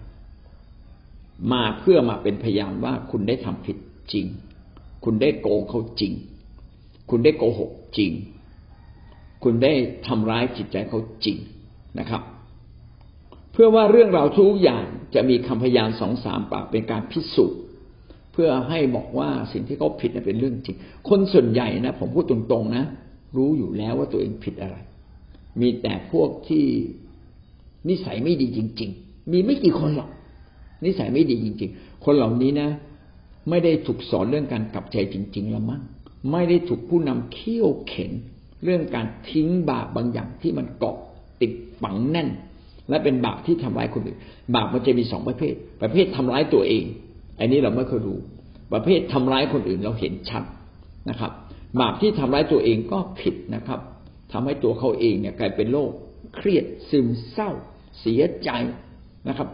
[1.53, 3.77] มาเพื่อมาเป็นพยานว่าคุณได้ทำผิด
[4.13, 4.25] จริง
[5.03, 6.13] คุณได้โกงเขาจริง
[7.09, 8.11] คุณได้โกหกจริง
[9.43, 9.73] คุณได้
[10.07, 11.37] ทำร้ายจิตใจเขาจริง
[11.99, 12.21] นะครับ
[13.51, 17.59] เพื่อว่าเรื่องราวทุกอย่างจะมีคำพยานสองสามปากเป็นการพิสูจน์
[18.31, 20.77] เพื่อให้บอกว่าสิ่งที่เขาผิดเป็นเรื่องจริง
[21.09, 22.83] คนส่วนใหญ่นะผมพูดตรงๆนะ
[23.37, 24.77] รู้อยู่แล้วว่าตัวเองผิดอะไร
[25.61, 26.65] มีแต่พวกที่
[27.89, 30.09] นิสัยไม่ดีจริง ๆ มีไม่กี่คนหรอก
[30.85, 32.69] นิสัยไม่ดีจริง ๆ คนเหล่านี้นะ
[33.49, 35.81] ไม่ได้ถูกสอนเรื่องการกลับใจจริง ๆ ละมั้ง
[36.31, 38.11] ไม่ได้ถูกผู้นำเคี่ยวเข็น
[38.63, 40.97] เรื่องการทิ้งบาปบางอย่างที่มันเกาะ
[41.41, 41.51] ติด
[41.81, 42.29] ฝังแน่น
[42.89, 44.19] และเป็นบาปที่ทำร้ายคนอื่น
[44.55, 46.83] บาปมันจะมีสองประเภท ประเภททำร้ายตัวเอง
[47.39, 48.19] อันนี้เราไม่เคยรู้
[48.73, 50.43] ประเภททำร้ายคนอื่นเราเห็นชัด
[51.09, 51.31] นะครับ
[51.81, 53.79] บาปที่ทำร้ายตัวเองก็ผิดนะครับ
[54.31, 55.91] ทำให้ตัวเขาเองเนี่ยกลายเป็นโรค
[56.35, 57.51] เครียดซึมเศร้า
[57.99, 58.49] เสียใจ
[59.27, 59.47] นะครับ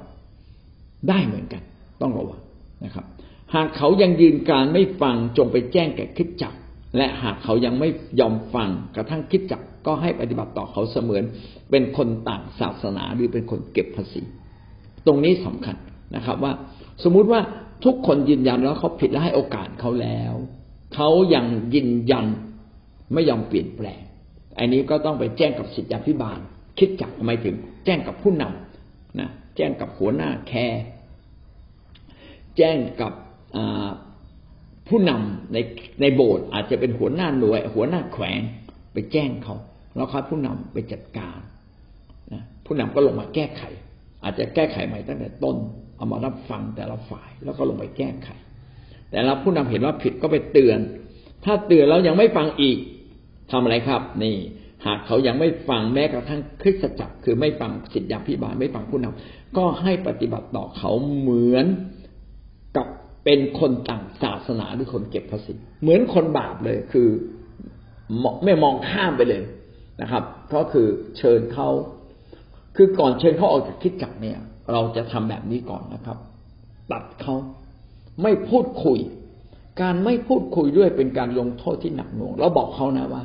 [1.10, 1.62] ได้เหมือนกัน
[2.01, 2.41] ต้องระวัง
[2.86, 3.06] นะครับ
[3.56, 6.54] หากเขายังยืนการไม่ฟังจงไปแจ้งแก่คิดจัก
[6.98, 7.89] และหากเขายังไม่
[8.20, 11.24] ยอมฟังกระทั่งคิดจักก็ให้ปฏิบัติต่อเขาเสมือน
[11.72, 14.22] เป็นคนต่างศาสนาหรือเป็นคนเก็บภาษี
[15.06, 15.76] ตรงนี้สำคัญ
[16.15, 16.54] นะครับว่า
[17.04, 17.41] สมมุติว่า
[17.86, 20.34] ทุกคนยืนยันแล้วเขาผิดแล้วให้โอกาสเขาแล้ว
[20.96, 22.26] เขายังยืนยัน
[23.13, 24.02] ไม่ยอมเปลี่ยนแปลง
[24.58, 26.39] อันนี้ก็ต้องไปแจ้งกับสิทธิพิบาล
[26.80, 30.84] คิดจักทำไมถึง แจ้งกับผู้นำนะแจ้งกับหัวหน้าแคร์
[32.58, 33.13] แจ้งกับ
[34.88, 35.58] ผู้นำใน
[36.02, 38.41] ในโบสถ์อาจจะเป็นหัวหน้าหน่วย หัวหน้าแขวง
[38.94, 39.56] ไปแจ้งเขา
[39.96, 41.39] แล้วค่อยผู้นำไปจัดการ
[42.34, 43.63] นะผู้นำก็ลงมาแก้ไข
[44.24, 45.56] อาจจะแก้ไขใหม่ตั้งแต่ต้น
[45.98, 48.30] เอามารับฟังแต่ละฝ่ายแล้วก็ลงไปแก้ไข
[49.10, 50.80] แต่เราผู้นำเห็นว่าผิดก็ไปเตือน
[51.46, 52.78] ถ้าเตือนแล้วยังไม่ฟังอีก
[53.52, 54.36] ทำอะไรครับ นี่
[54.86, 61.65] หากเขายังไม่ฟังแม้กระทั่งคริสตจักร คือไม่ฟังสิทธิพิบาลไม่ฟังผู้นำก็ให้ปฏิบัติต่อเขาเหมือน
[62.78, 62.88] กับ
[63.26, 67.08] เป็นคนต่างศาสนาหรือคนเก็บภาษี เหมือนคนบาปเลยคือ
[68.44, 69.44] ไม่มองข้ามไปเลย
[70.02, 71.70] นะครับ ก็คือเชิญเขา
[72.76, 74.40] คือก่อนเชิญเขาออกจากคิดจักเนี่ย
[74.72, 76.18] เราจะทำแบบนี้ก่อนนะครับ
[76.92, 77.36] ตัดเขา
[78.22, 79.00] ไม่พูดคุย
[79.82, 83.24] การไม่พูดคุยด้วยเป็นการลงโทษที่หนักหน่วงเราบอกเขานะว่า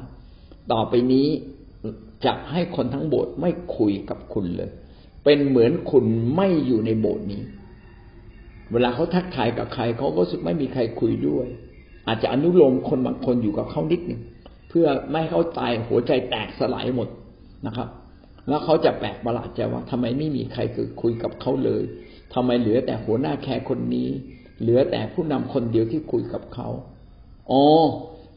[0.72, 1.26] ต่อไปนี้
[2.24, 4.70] จะให้คนทั้งโบสถ์ไม่คุยกับคุณเลย
[5.24, 6.04] เป็นเหมือนคุณ
[6.36, 7.42] ไม่อยู่ในโบสถ์นี้
[8.72, 11.46] เวลาเขาทักทายกับใครเขาก็รู้สึกไม่มีใครคุยด้วย
[12.06, 14.20] อาจจะอนุโลมคนบางคนอยู่กับเขานิดหนึ่ง
[14.68, 17.08] เพื่อไม่ให้เขาตายหัวใจแตกสลายหมด
[17.66, 17.88] นะครับ
[18.48, 20.60] แล้วเขาจะแปลกประหลาดใจว่าทำไมไม่มีใคร
[21.02, 21.82] คุยกับเขาเลย
[22.34, 24.08] ทำไมเหลือแต่หัวหน้าแคร์คนนี้
[24.60, 26.68] เหลือแต่ผู้นำคนเดียวที่คุยกับเขา
[27.50, 27.64] อ๋อ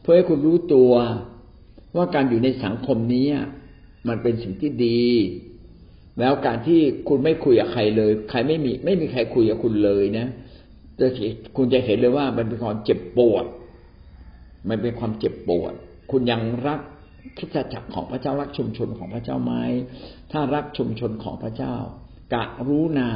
[0.00, 0.92] เพื่อให้คุณรู้ตัว
[1.96, 3.26] ว่าการอยู่ในสังคมนี้
[4.08, 5.02] มันเป็นสิ่งที่ดี
[6.20, 10.26] แล้วการที่คุณไม่คุยกับใครเลย ใครไม่มี ไม่มีใครคุยกับคุณเลยนะ
[11.00, 11.06] จะ
[11.56, 13.44] คุณจะเห็นเลยว่ามันเป็นความเจ็บปวด
[14.68, 15.72] มันเป็นความเจ็บปวด
[16.10, 16.80] คุณยังรัก
[17.38, 19.52] คิดจักรของพระเจ้ารักชุมชนของพระเจ้าไหม
[20.32, 21.74] ถ้ารักชุมชนของพระเจ้า
[22.34, 23.10] กะรู้นา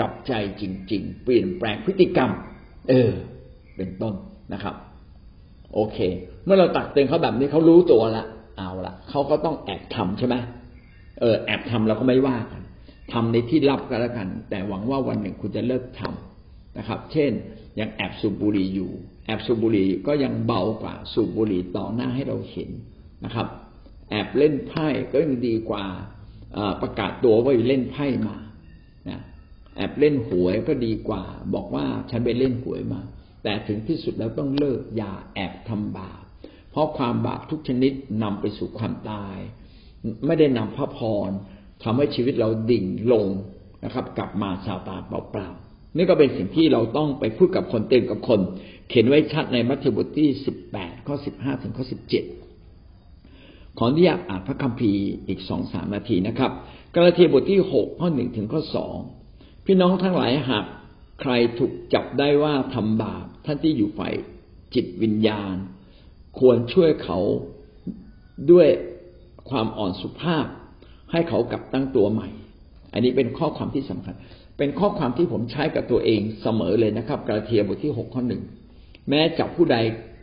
[0.00, 2.30] กับใจจริง ๆ เปลี่ยนแปลงพฤติกรรม
[2.88, 3.10] เออ
[3.76, 4.14] เป็นต้น
[4.52, 4.74] นะครับ
[5.74, 5.98] โอเค
[6.44, 8.24] เมื่อเราตักเตือนเขาแบบนี้เขารู้ตัวละ
[8.58, 10.36] เอาละเขาก็ต้องแอบทำใช่ไหม
[11.22, 12.62] เออแอบทำเราก็ไม่ว่ากัน
[13.12, 17.32] ทำในที่ลับก็แล้วกัน แต่หวังว่าวันหนึ่งคุณจะเลิกทำนะครับ เช่น
[17.78, 18.90] ยังแอบสูบบุหรี่อยู่
[19.26, 22.70] แอบสูบบุหรี่ก็ยังเบากว่าสูบบุหรี่ต่อหน้าให้เราเห็น
[23.24, 23.46] นะครับ
[24.10, 25.84] แอบเล่นไพ่ก็ยังดีกว่า
[26.82, 28.36] ประกาศตัวว่าเล่นไพ่มา
[29.08, 29.20] นะ
[29.76, 31.22] แอบเล่นหวยก็ดีกว่า
[31.54, 33.00] บอกว่าฉันไปเล่นหวยมา
[33.42, 36.22] แต่ถึงที่สุดแล้วต้องเลิกอย่าแอบทำบาป
[36.70, 39.38] เพราะความบาปทุกชนิดนำไปสู่ความตาย
[40.26, 41.30] ไม่ได้นำพระพร
[41.82, 43.26] ทำให้ชีวิตเราดิ่งลง
[43.84, 48.40] นะครับ กลับมาซาตานเปล่าๆนี่ก็เป็นสิ่งที่เราต้องไปพูดกับคนเตือนกับคน
[48.88, 52.24] เขียนไว้ชัดในมัทธิวบทที่สิบแปดข้อสิบห้าถึงข้อสิบเจ็ด
[53.78, 56.52] ขออนุญาตอ่านพระคัมภีร์อีกสองสามนาทีนะครับ
[56.94, 58.96] กาลาเทียบทที่หกข้อหนึ่งถึงข้อสอง
[59.64, 60.64] พี่น้องทั้งหลายหาก
[61.20, 64.14] ใครถูกจับได้ว่าทำบาปท่านที่อยู่ฝ่าย
[64.74, 65.54] จิตวิญญาณ
[66.38, 67.18] ควรช่วยเขา
[68.50, 68.68] ด้วย
[69.50, 70.44] ความอ่อนสุภาพ
[71.12, 72.28] ให้เขากลับตั้งตัวใหม่
[72.92, 74.14] อันนี้เป็นข้อความที่สำคัญ
[74.58, 78.42] เป็นข้อความที่ผมใช้กับตัวเองเสมอเลยนะครับกาลาเทียบทที่หกข้อหนึ่ง
[79.08, 79.76] แม้จับผู้ใด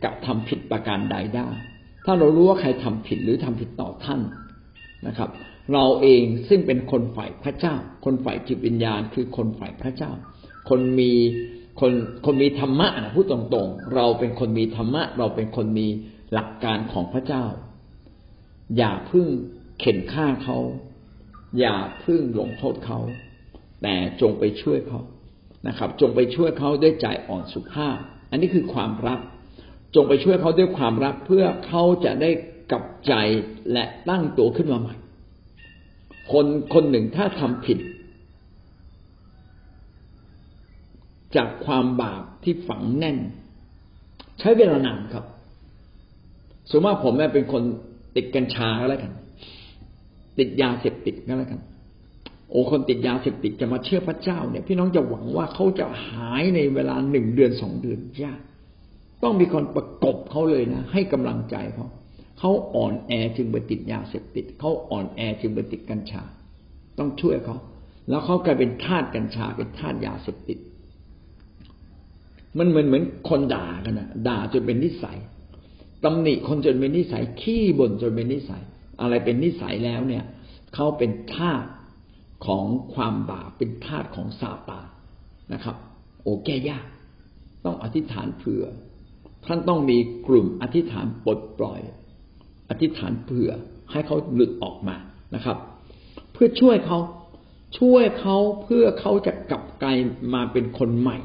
[0.04, 1.48] กับทำผิดประการใดได้
[2.04, 4.20] ถ้าเรารู้ว่าใครทำผิดหรือทำผิดต่อท่าน
[5.06, 5.30] นะครับ
[5.72, 10.12] เราเองซึ่งเป็นคนฝ่ายพระเจ้า คนฝ่ายจิตวิญญาณ คือคนฝ่ายพระเจ้า
[10.68, 11.12] คนมี
[11.80, 11.92] คน
[12.26, 15.86] คนมีธรรมะนะพูดตรงๆ เราเป็นคนมีธรรมะ เราเป็นคนมี
[16.32, 17.44] หลักการของพระเจ้า
[18.76, 19.26] อย่าพึ่ง
[19.80, 20.58] เข็นฆ่าเขา
[21.58, 22.98] อย่าพึ่งลงโทษเขา
[23.82, 25.00] แต่จงไปช่วยเขา
[25.68, 27.96] นะครับ จงไปช่วยเขาด้วยใจอ่อนสุภาพ
[28.30, 29.20] อันนี้คือความรัก
[29.94, 32.30] จงไปช่วยเขาด้วยความรักเพื่อเขาจะได้
[32.70, 33.12] กลับใจ
[33.72, 34.94] และตั้งตัวขึ้นมาใหม่
[36.32, 37.78] คนคนหนึ่งถ้าทำผิด
[41.36, 43.18] จากความบาปที่ฝังแน่น
[44.38, 45.24] ใช้เวลานานครับ
[46.70, 47.62] สมมติว่าผมแม่เป็นคน
[48.16, 49.12] ติดกัญชาก็แล้วกัน
[50.38, 51.60] ติดยาเสพติดก็แล้วกัน
[52.50, 58.40] โอ้คนติดยาเสพติดจะมาเชื่อพระเจ้าเนี่ย พี่น้องจะหวังว่าเขาจะหายในเวลาหนึ่งเดือนสองเดือนยาก
[59.22, 61.86] ต้องมีคนประกบเขาเลยนะ ให้กำลังใจเขา
[62.38, 66.22] เขาอ่อนแอจึงไปติดยาเสพติดเขาอ่อนแอจึงไปติดกัญชา
[66.98, 67.56] ต้องช่วยเขา
[68.08, 70.58] แล้วเขากลายเป็นทาสกัญชาเป็นทาสยาเสพติด
[72.58, 75.18] มันเหมือนเหมือนคนด่ากันนะด่าจนเป็นนิสัย
[76.04, 78.62] ตำหนิคนจนเป็นนิสัยขี้บ่นจนเป็นนิสัย
[79.00, 80.24] อะไรเป็นนิสัยแล้วเนี่ย
[80.74, 81.64] เขาเป็นทาส
[82.46, 84.86] ของความบาปเป็นทาสของซาตาน
[85.52, 85.76] นะครับ
[86.22, 86.86] โอ้แก้ยาก
[87.64, 88.64] ต้องอธิษฐานเผื่อ
[89.46, 91.80] ท่านต้องมีกลุ่มอธิษฐานปลดปล่อย
[92.70, 93.50] อธิษฐานเผื่อ
[93.90, 94.96] ให้เขาหลุดออกมา
[95.34, 95.56] นะครับ
[96.32, 96.98] เพื่อช่วยเขา
[97.78, 99.96] ช่วยเขาเพื่อเขาจะกลับกลาย
[100.34, 101.18] มาเป็นคนใหม่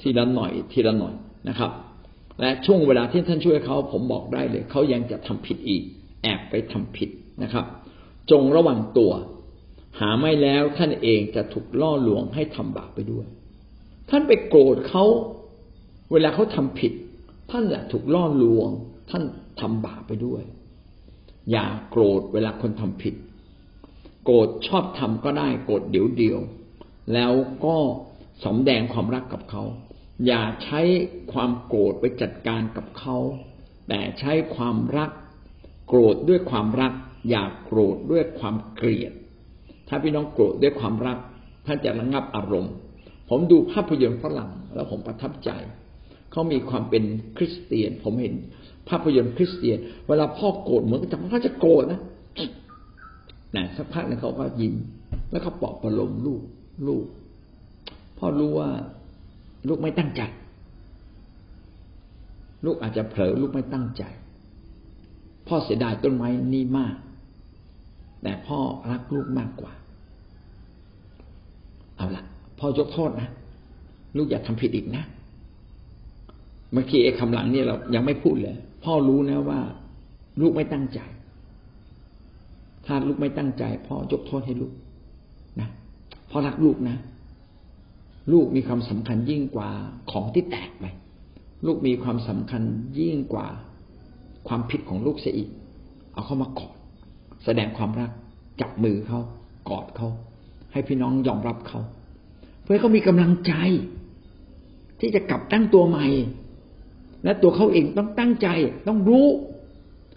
[0.00, 1.14] ทีละหน่อยทีละหน่อย
[1.48, 1.70] นะครับ
[2.42, 5.82] และช่วงเวลาที่ท่านช่วยเขาผมบอกได้เลย เขายังจะทำผิดอีก
[6.22, 7.10] แอบไปทำผิด
[7.42, 7.66] นะครับ
[8.30, 9.12] จงระวังตัว
[10.00, 13.26] หาไม่แล้วท่านเองจะถูกล่อลวงให้ทำบาปไปด้วย
[14.10, 15.04] ท่านไปโกรธเขา
[16.12, 16.92] เวลาเขาทำผิด
[17.50, 18.68] ท่านแหละถูกล่อลวง
[19.10, 19.22] ท่าน
[19.60, 20.42] ทำบาปไปด้วย
[21.50, 23.14] อย่าโกรธเวลาคนทำผิด
[24.24, 26.38] โกรธชอบทำก็ได้ โกรธเดี๋ยวเดียว
[27.14, 27.32] แล้ว
[27.64, 27.76] ก็
[28.44, 29.62] สมแดงความรักกับเขา
[30.26, 30.80] อย่าใช้
[31.32, 33.16] ความโกรธไปจัดการกับเขา
[33.88, 35.10] แต่ใช้ความรัก
[35.88, 36.92] โกรธด้วยความรัก
[37.30, 39.12] อย่าโกรธด้วยความเกลียด
[39.88, 41.18] ถ้าพี่น้องโกรธด้วยความรัก
[41.66, 42.74] ท่านจะระงับอารมณ์
[43.28, 45.50] ผมดูภาพยนตร์ฝรั่งแล้วผมประทับใจ
[46.30, 47.02] เขามีความเป็น
[47.36, 48.34] คริสเตียน ผมเห็น
[48.88, 52.00] ภาพยนตร์คริสเตียน เวลาพ่อโกรธเหมือนกับพ่อจะโกรธนะ
[53.56, 54.74] นะสักพักนึงเขาก็ยิ้ม
[55.32, 56.42] แล้วก็ปลอบประโลมลูก
[56.88, 57.06] ลูก
[58.18, 58.70] พ่อรู้ว่า
[59.68, 60.22] ลูกไม่ตั้งใจ
[62.64, 64.02] ลูกอาจจะเผลอลูกไม่ตั้งใจ
[65.46, 66.94] พ่อเสียดายต้นไม้นี่มาก
[68.22, 68.58] แต่พ่อ
[68.90, 69.72] รักลูกมากกว่า
[71.96, 72.22] เอาละ
[72.58, 73.28] พ่อยกโทษนะ
[74.16, 75.04] ลูกอย่าทำผิดอีกนะ
[76.72, 79.60] เมื่อกี้ไอ้คำหลังเนี่ยเรายังไม่พูดเลย พ่อรู้นะว่า
[80.40, 81.00] ลูกไม่ตั้งใจ
[82.86, 84.72] ถ้าลูกไม่ตั้งใจ พ่อยกโทษให้ลูก
[85.60, 85.68] นะ
[86.30, 86.96] พ่อรักลูกนะ
[88.32, 89.70] ลูกมีความสำคัญยิ่งกว่า
[90.10, 90.84] ของที่แตกไป
[91.66, 92.62] ลูกมีความสำคัญ
[92.98, 93.46] ยิ่งกว่า
[94.48, 95.48] ความผิดของลูกเสียอีก
[96.12, 96.76] เอาเข้ามากอด
[97.44, 98.10] แสดงความรัก
[98.60, 99.20] จับมือเขา
[99.70, 100.08] กอดเขา
[100.72, 101.80] ให้พี่น้องยอมรับเขา
[102.62, 103.52] เพื่อเขามีกำลังใจ
[105.00, 106.06] ที่จะกลับตั้งตัวใหม่
[107.24, 108.48] และตัวเขาเองต้องตั้งใจ
[108.88, 109.26] ต้องรู้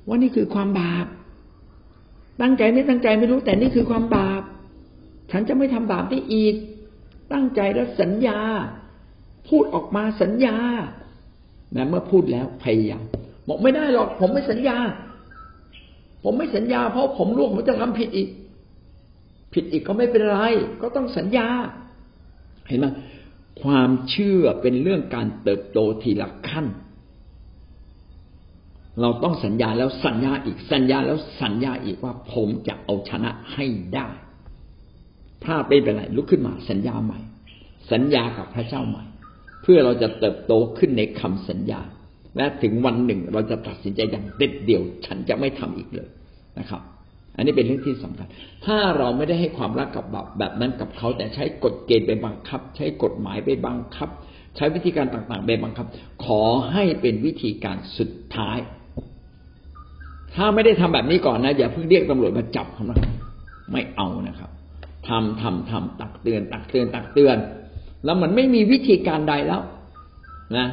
[0.07, 1.05] ว่านี่คือความบาป
[2.41, 4.41] ตั้งใจไม่ตั้งใจไม่รู้แต่นี่คือความบาป
[5.31, 6.55] ฉันจะไม่ทำบาปได้อีก
[7.31, 8.39] ตั้งใจแล้วสัญญา
[9.49, 10.55] พูดออกมาสัญญา
[11.75, 13.03] นะเมื่อพูดแล้วพยายาม
[13.47, 14.77] บอกไม่ได้หรอก ผมไม่สัญญา
[16.23, 18.29] ผมไม่สัญญา เพราะผมรู้ผมจะทำผิดอีก
[19.53, 20.39] ผิดอีกก็ไม่เป็นไร
[20.81, 21.47] ก็ต้องสัญญา
[22.67, 22.85] เห็นไหม
[23.61, 26.67] ความเชื่อเป็นเรื่องการเติบโตทีละขั้น
[29.01, 34.07] เราต้องสัญญาแล้วสัญญาอีกสัญญาแล้วสัญญาอีกว่าผมจะเอาชนะให้ได้
[35.45, 37.19] พลาดไม่เป็นไรลุกขึ้นมา สัญญาใหม่
[37.91, 39.03] สัญญากับพระเจ้าใหม่
[39.63, 41.81] เพื่อเราจะเติบโตขึ้นในคำสัญญา
[42.37, 46.09] และถึงวันหนึ่งเราจะตัดสินใจอย่างเด็ดเดี่ยว ฉันจะไม่ทำอีกเลย
[46.59, 46.81] นะครับ
[47.35, 48.27] อันนี้เป็นเรื่องที่สำคัญ
[48.65, 54.09] ถ้าเราไม่ได้ให้ความรักกับแบบแบบนั้นกับเขา แต่ใช้กฎเกณฑ์ไปบังคับ ใช้กฎหมายไปบังคับ
[54.55, 55.85] ใช้วิธีการต่างๆไปบังคับ
[56.25, 58.57] ขอให้เป็นวิธีการสุดท้าย
[60.35, 62.99] ถ้าไม่ได้ทำแบบนี้ก่อนนะอย่าเพิ่งเรียกตำรวจมาจับเขานะ
[63.71, 64.49] ไม่เอานะครับ
[65.09, 67.37] ทำทำทำตักเตือน ตักเตือนตักเตือน
[68.05, 69.61] แล้วมันไม่มีวิธีการใดแล้ว
[70.57, 70.67] นะ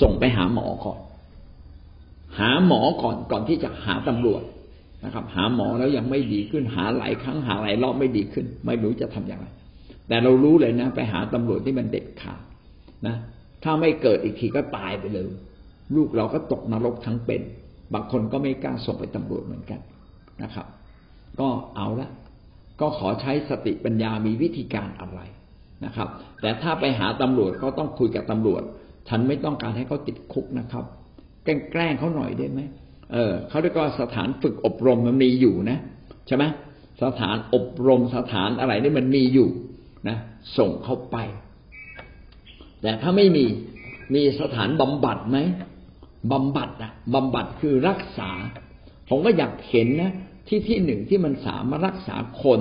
[0.00, 0.98] ส่งไปหาหมอก่อน
[2.38, 4.42] หาหมอก่อนก่อนที่จะหาตำรวจ
[5.04, 9.46] นะครับ หาหมอแล้วยังไม่ดีขึ้นหาหลายครั้งหาหลายรอบไม่ดีขึ้น ไม่รู้จะทำอย่างไร
[10.08, 12.40] แต่เรารู้เลยนะ ไปหาตำรวจที่มันเด็ดขาด
[13.06, 13.16] นะ
[13.64, 15.26] ถ้าไม่เกิดอีกทีก็ตายไปเลย
[15.94, 17.42] ลูกเราก็ตกนรกทั้งเป็น
[17.94, 19.80] บางคนก็ไม่กล้าส่งไปตำรวจเหมือนกัน
[20.42, 20.66] นะครับ
[21.40, 22.08] ก็เอาละ
[22.80, 25.20] ก็ขอใช้สติปัญญามีวิธีการอะไร
[25.84, 26.08] นะครับ
[26.40, 28.62] แต่ถ้าไปหาตำรวจก็ต้องคุยกับตำรวจ
[29.08, 30.84] ฉันไม่ต้องการให้เขาติดคุกนะครับ
[31.44, 32.60] แกล้งเขาหน่อยได้ไหม
[33.12, 35.78] เออเขาเรียกว่าสถานฝึกอบรมมันมีอยู่นะ
[36.26, 36.44] ใช่ไหม
[37.02, 39.48] สถานอบรมสถานอะไรนี่มันมีอยู่
[40.08, 40.16] นะ
[40.58, 41.16] ส่งเขาไป
[42.82, 43.44] แต่ถ้าไม่มี
[44.14, 45.38] มีสถานบำบัดไหม
[46.32, 48.30] บำบัดอะบำบัดคือรักษา
[49.08, 50.12] ผมก็อยากเห็นนะ
[50.48, 52.60] ที่ที่หนึ่งที่มันสามารถรักษาคน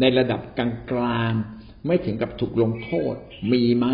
[0.00, 3.14] ในระดับกลางๆไม่ถึงกับถูกลงโทษ
[3.52, 3.86] มีไหม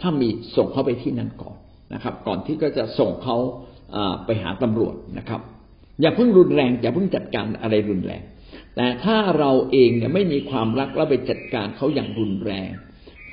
[0.00, 1.56] ถ้ามีส่งเขาไปที่นั่นก่อน
[1.94, 3.36] นะครับ ก่อนที่ก็จะส่งเขา
[4.24, 5.40] ไปหาตำรวจนะครับ
[6.00, 8.22] อย่าเพิ่งรุนแรงอย่าเพิ่งจัดการอะไรรุนแรง
[8.76, 12.70] แต่ถ้าเราเองเนี่ยไม่มีความรักแล้วไปจัดการเขาอย่างรุนแรง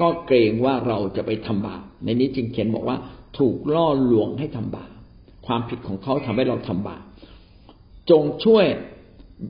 [0.02, 2.98] ก็เกรงว่าเราจะไปทำบาปในนี้จึงเขียนบอกว่า
[3.38, 4.92] ถูกล่อลวงให้ทำบาป
[5.48, 7.04] ความผิดของเขาทำให้เราทำบาป
[8.12, 8.66] จงช่วย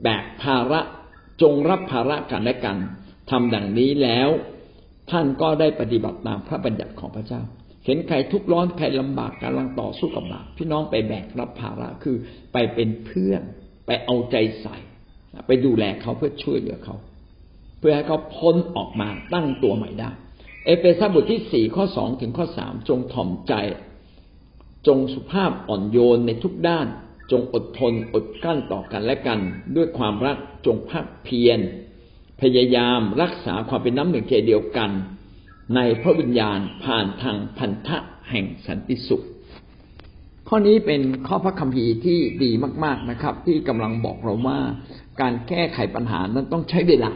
[0.02, 0.80] แบกภาระ
[1.42, 2.76] จงรับภาระกันและกัน
[3.30, 4.28] ทำดังนี้แล้ว
[5.10, 7.42] ท่านก็ได้ปฏิบัติตามพระบัญญัติของพระเจ้า
[7.86, 12.16] เห็นใครทุกข์ร้อนใครลำบากกำลังต่อสู้กับบาปพี่น้องไปแบกรับภาระคือ
[12.52, 13.42] ไปเป็นเพื่อน
[13.86, 14.76] ไปเอาใจใส่
[15.46, 16.96] ไปดูแลเขาเพื่อช่วยเหลือเขา
[17.78, 20.10] เพื่อให้เขาพ้นออกมาตั้งตัวใหม่ได้
[20.64, 23.54] เอเฟซัสบทที่สี่ข้อสองถึงข้อสามจงถ่อมใจ
[24.86, 26.86] จงสุภาพอ่อนโยนในทุกด้าน
[27.32, 29.38] จงอดทนอดกั้นต่อกันและกัน
[29.76, 31.60] ด้วยความรักจงพักเพียร
[32.40, 34.90] พยายามรักษาความเป็นน้ำหนึ่งใจเดียวกัน
[35.74, 37.98] ในพระวิญญาณผ่านทางพันธะ
[38.30, 39.24] แห่งสันติสุข
[40.48, 42.50] ข้อนี้เป็นข้อพระคัมภีร์ที่ดี
[42.84, 44.58] มาก ๆนะครับ ที่กำลังบอกเราว่า
[45.20, 47.12] การแก้ไขปัญหานั้นต้องใช้เวลา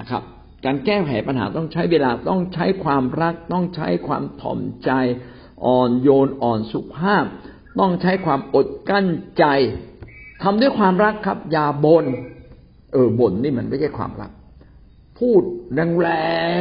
[0.00, 0.22] นะครับ
[0.64, 4.90] การแก้ไขปัญหาต้องใช้เวลาต้องใช้ความรัก ต้องใช้ความถ่อมใจ
[5.66, 7.24] อ่อนโยนอ่อนสุภาพ
[7.78, 9.06] ต้องใช้ความอดกั้น
[9.38, 9.44] ใจ
[10.42, 12.04] ทำด้วยความรักครับ อย่าบน่น
[12.92, 14.30] เออบ่นนี่มันไม่ใช่ความรัก
[15.18, 15.42] พูด
[16.00, 16.08] แร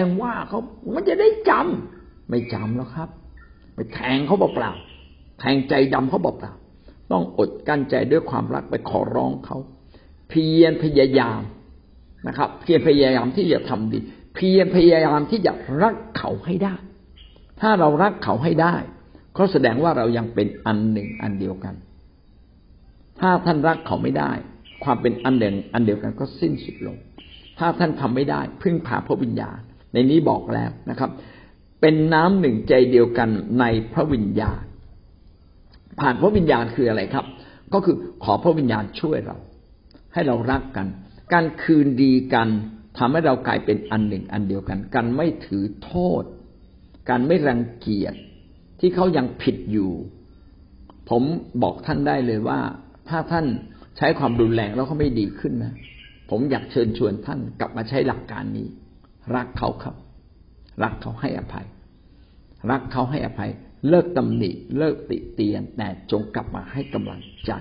[0.01, 0.59] งๆว่าเขา
[0.93, 3.09] มันจะได้จำไม่จำแล้วครับ
[3.75, 4.71] ไปแทงเขาเปล่า
[5.39, 6.53] แทงใจดำเขาเปล่า
[7.11, 9.57] ต้องอดกั้นใจด้วยความรักไปขอร้องเขา
[10.29, 11.41] เพียรพยายาม
[12.27, 13.99] นะครับ เพียรพยายามที่จะทำดี
[14.35, 16.75] เพียรพยายามที่จะรักเขาให้ได้
[17.61, 18.75] ถ้าเรารักเขาให้ได้
[19.37, 21.75] ก็แสดงว่าเรายังเป็นอันหนึ่งอันเดียวกัน
[23.19, 24.31] ถ้าท่านรักเขาไม่ได้
[24.83, 26.97] ความเป็นอันหนึ่งอันเดียวกันก็สิ้นสุดลง
[27.59, 29.57] ถ้าท่านทำไม่ได้ พึ่งพาพระวิญญาณ
[29.93, 31.11] ในนี้บอกแล้วนะครับ
[31.81, 34.63] เป็นน้ำหนึ่งใจเดียวกันในพระวิญญาณ
[35.99, 37.25] ผ่านพระวิญญาณคืออะไรครับ
[37.73, 39.37] ก็คือขอพระวิญญาณช่วยเรา
[40.13, 40.87] ให้เรารักกัน
[41.33, 42.47] การคืนดีกัน
[42.97, 46.23] ทำให้เรากลายเป็นอันหนึ่งอันเดียวกันกันไม่ถือโทษ
[47.09, 48.13] การไม่รังเกียจ
[48.85, 49.91] ที่เขายังผิดอยู่
[51.09, 51.23] ผม
[51.63, 52.59] บอกท่านได้เลยว่า
[53.09, 53.45] ถ้าท่าน
[53.97, 55.73] ใช้ความรุนแรงแล้วเขาไม่ดีขึ้นนะ
[56.29, 58.67] ผมอยากเชิญชวนท่านกลับมาใช้หลักการนี้
[59.35, 59.95] รักเขาครับ
[60.83, 61.65] รักเขาให้อภัย
[62.71, 63.51] รักเขาให้อภัย
[63.89, 67.51] เลิกตำหนิเลิกติเตียนแต่จงกลับมาให้กำลังใจ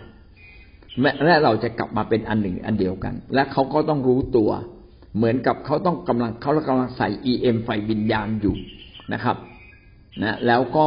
[1.24, 4.50] และเราจะกลับมาเป็นอันหนึ่งอันเดียวกัน และเขาก็ต้องรู้ตัว
[5.16, 8.56] เหมือนกับเขาต้องกำลังเขากำลังใส่ EM ไฟวิญญาณอยู่
[9.12, 9.36] นะครับ
[10.22, 10.86] นะแล้วก็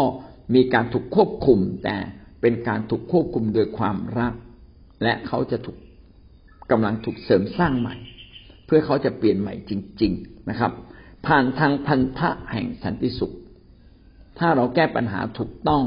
[0.53, 1.97] มีการถูกควบคุม แต่
[2.41, 4.33] เป็นการถูกควบคุมโดยความรัก
[5.03, 5.77] และเขาจะถูก
[6.71, 7.95] กำลังถูกเสริมสร้างใหม่
[8.65, 10.71] เพื่อเขาจะเปลี่ยนใหม่จริง ๆนะครับ
[11.25, 13.35] ผ่านทางพันธะแห่งสันติสุข
[14.39, 15.83] ถ้าเราแก้ปัญหาถูกต้อง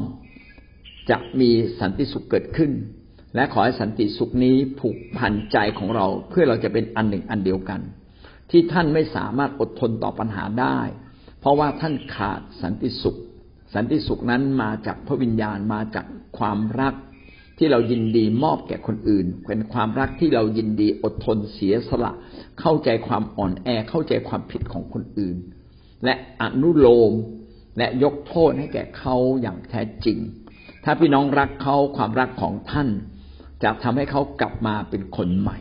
[1.10, 2.72] จะมีสันติสุขเกิดขึ้น
[3.34, 7.80] และขอให้สันติสุขนี้ผูกพันใจของเราเพื่อเราจะเป็นอันหนึ่งอันเดียวกัน
[8.50, 10.80] ที่ท่านไม่สามารถอดทนต่อปัญหาได้
[11.40, 13.18] เพราะว่าท่านขาดสันติสุข
[13.74, 16.06] สันติสุขนั้นมาจากพระวิญญาณมาจาก
[16.38, 16.94] ความรัก
[17.58, 22.12] ที่เรายินดีมอบแก่คนอื่น เป็นความรักที่เรายินดีอดทนเสียสละ
[22.60, 25.36] เข้าใจความอ่อนแอเข้าใจความผิดของคนอื่น
[26.04, 27.12] และอนุโลม
[27.78, 30.18] และยกโทษให้แก่เขาอย่างแท้จริง
[30.84, 32.88] ถ้าพี่น้องรักเขาความรักของท่าน
[33.62, 35.58] จะทำให้เขากลับมาเป็นคนใหม่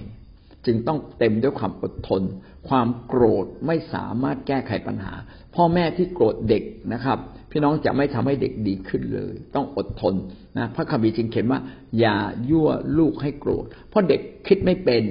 [0.66, 2.22] จึงต้องเต็มด้วยความอดทน
[2.70, 5.14] ความโกรธไม่สามารถแก้ไขปัญหา
[5.56, 7.20] พ่อแม่ที่โกรธเด็กนะครับ
[7.58, 10.16] พี่น้องจะไม่ทำให้เด็กดีขึ้นเลย ต้องอดทน
[10.58, 11.60] นะพระคัมภีร์จึงเขียนว่า
[12.00, 12.18] อย่า
[12.50, 15.04] ยั่วลูกให้โกรธ เพราะเด็กคิดไม่เป็น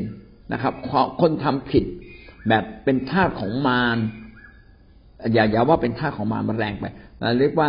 [0.52, 0.72] นะครับ
[1.20, 1.84] คนทำผิด
[2.48, 3.98] แบบเป็นท่าของมาร
[5.32, 6.84] อย่าอย่าว่าเป็นท่าของมารมันแรงไป
[7.22, 7.68] นะเรียกว่า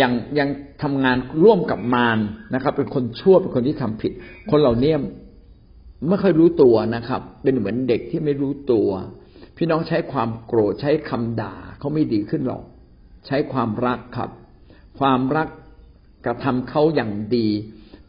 [0.00, 0.48] ยังยัง
[0.82, 2.18] ทำงานร่วมกับมาร
[2.54, 4.12] นะครับ เป็นคนชั่วเป็นคนที่ทำผิด
[4.50, 4.92] คนเหล่านี้
[6.08, 8.88] ไม่ค่อยรู้ตัวนะครับ เป็นเหมือนเด็กที่ไม่รู้ตัว
[9.56, 12.64] พี่น้องใช้ความโกรธใช้คำด่าเขาไม่ดีขึ้นหรอก
[13.26, 14.30] ใช้ความรักครับ
[14.98, 15.48] ความรัก
[16.26, 17.48] กระทำเขาอย่างดี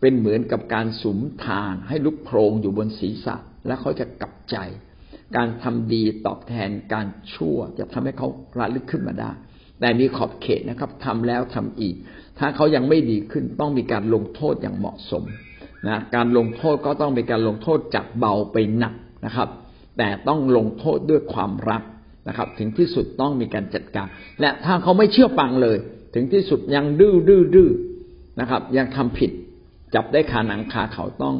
[0.01, 3.35] เป็นเหมือนกับการสุมทานให้ลุกโพรงอยู่บนศีรษะ
[3.67, 4.57] และเขาจะกลับใจ
[5.35, 9.31] การทำดีตอบแทนการชั่ว จะทำให้เขาระลึกขึ้นมาได้
[9.79, 11.95] แต่มีขอบเขตนะครับทำแล้วทำอีก
[12.39, 15.23] ถ้าเขายังไม่ดีขึ้นต้องมีการลงโทษอย่างเหมาะสม
[15.87, 18.93] นะการลงโทษก็ต้องเป็นการลงโทษจากเบาไปหนัก
[19.25, 19.49] นะครับ
[19.97, 21.83] แต่ต้องลงโทษด้วยความรัก
[22.27, 24.07] นะครับ ถึงที่สุดต้องมีการจัดการ
[24.41, 25.77] และถ้าเขาไม่เชื่อฟังเลย
[26.13, 27.69] ถึงที่สุดยังดื้อดื้อดื้อ
[28.39, 29.31] นะครับ ยังทำผิด
[29.95, 31.35] จับได้ขาหนังขาเขาต้อง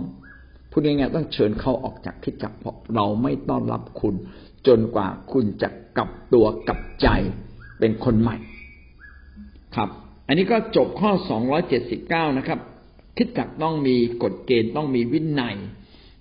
[0.71, 4.15] พูดง่ายๆต้องเชิญเขาออกจากที่จับเพราะเราไม่ต้อนรับคุณ
[4.67, 7.07] จนกว่าคุณจะกลับตัวกลับใจ
[7.79, 8.37] เป็นคนใหม่
[9.75, 9.89] ครับ
[10.27, 12.59] อันนี้ก็จบข้อสองร้อยเจ็ดสิบเก้านะครับ
[13.17, 15.55] คิดจักต้องมีกฎเกณฑ์ต้องมีวินัย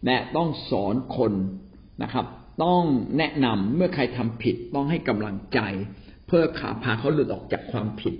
[0.07, 1.33] และต้องสอนคน
[2.03, 2.27] นะครับ
[2.63, 2.83] ต้อง
[3.19, 5.61] แนะนำเมื่อใครทำผิด ต้องให้กำลังใจ
[6.27, 8.15] เพื่อขาพาเขาหลุดออกจากความผิด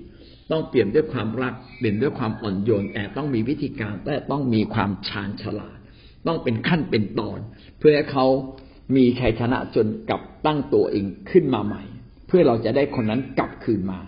[0.51, 5.79] ต้องเปลี่ยนด้วยความรักเปลี่ยนด้วยความอ่อนโยนแต่ต้องมีวิธีการแต่ต้องมีความชาญฉลาด
[6.27, 7.39] ต้องเป็นขั้นเป็นตอน
[7.79, 8.27] เพื่อให้เขา
[8.97, 11.83] มีชัยชนะจนกลับตั้งตัวเองขึ้นมาใหม่
[12.27, 14.01] เพื่อเราจะได้คนนั้นกลับคืนมา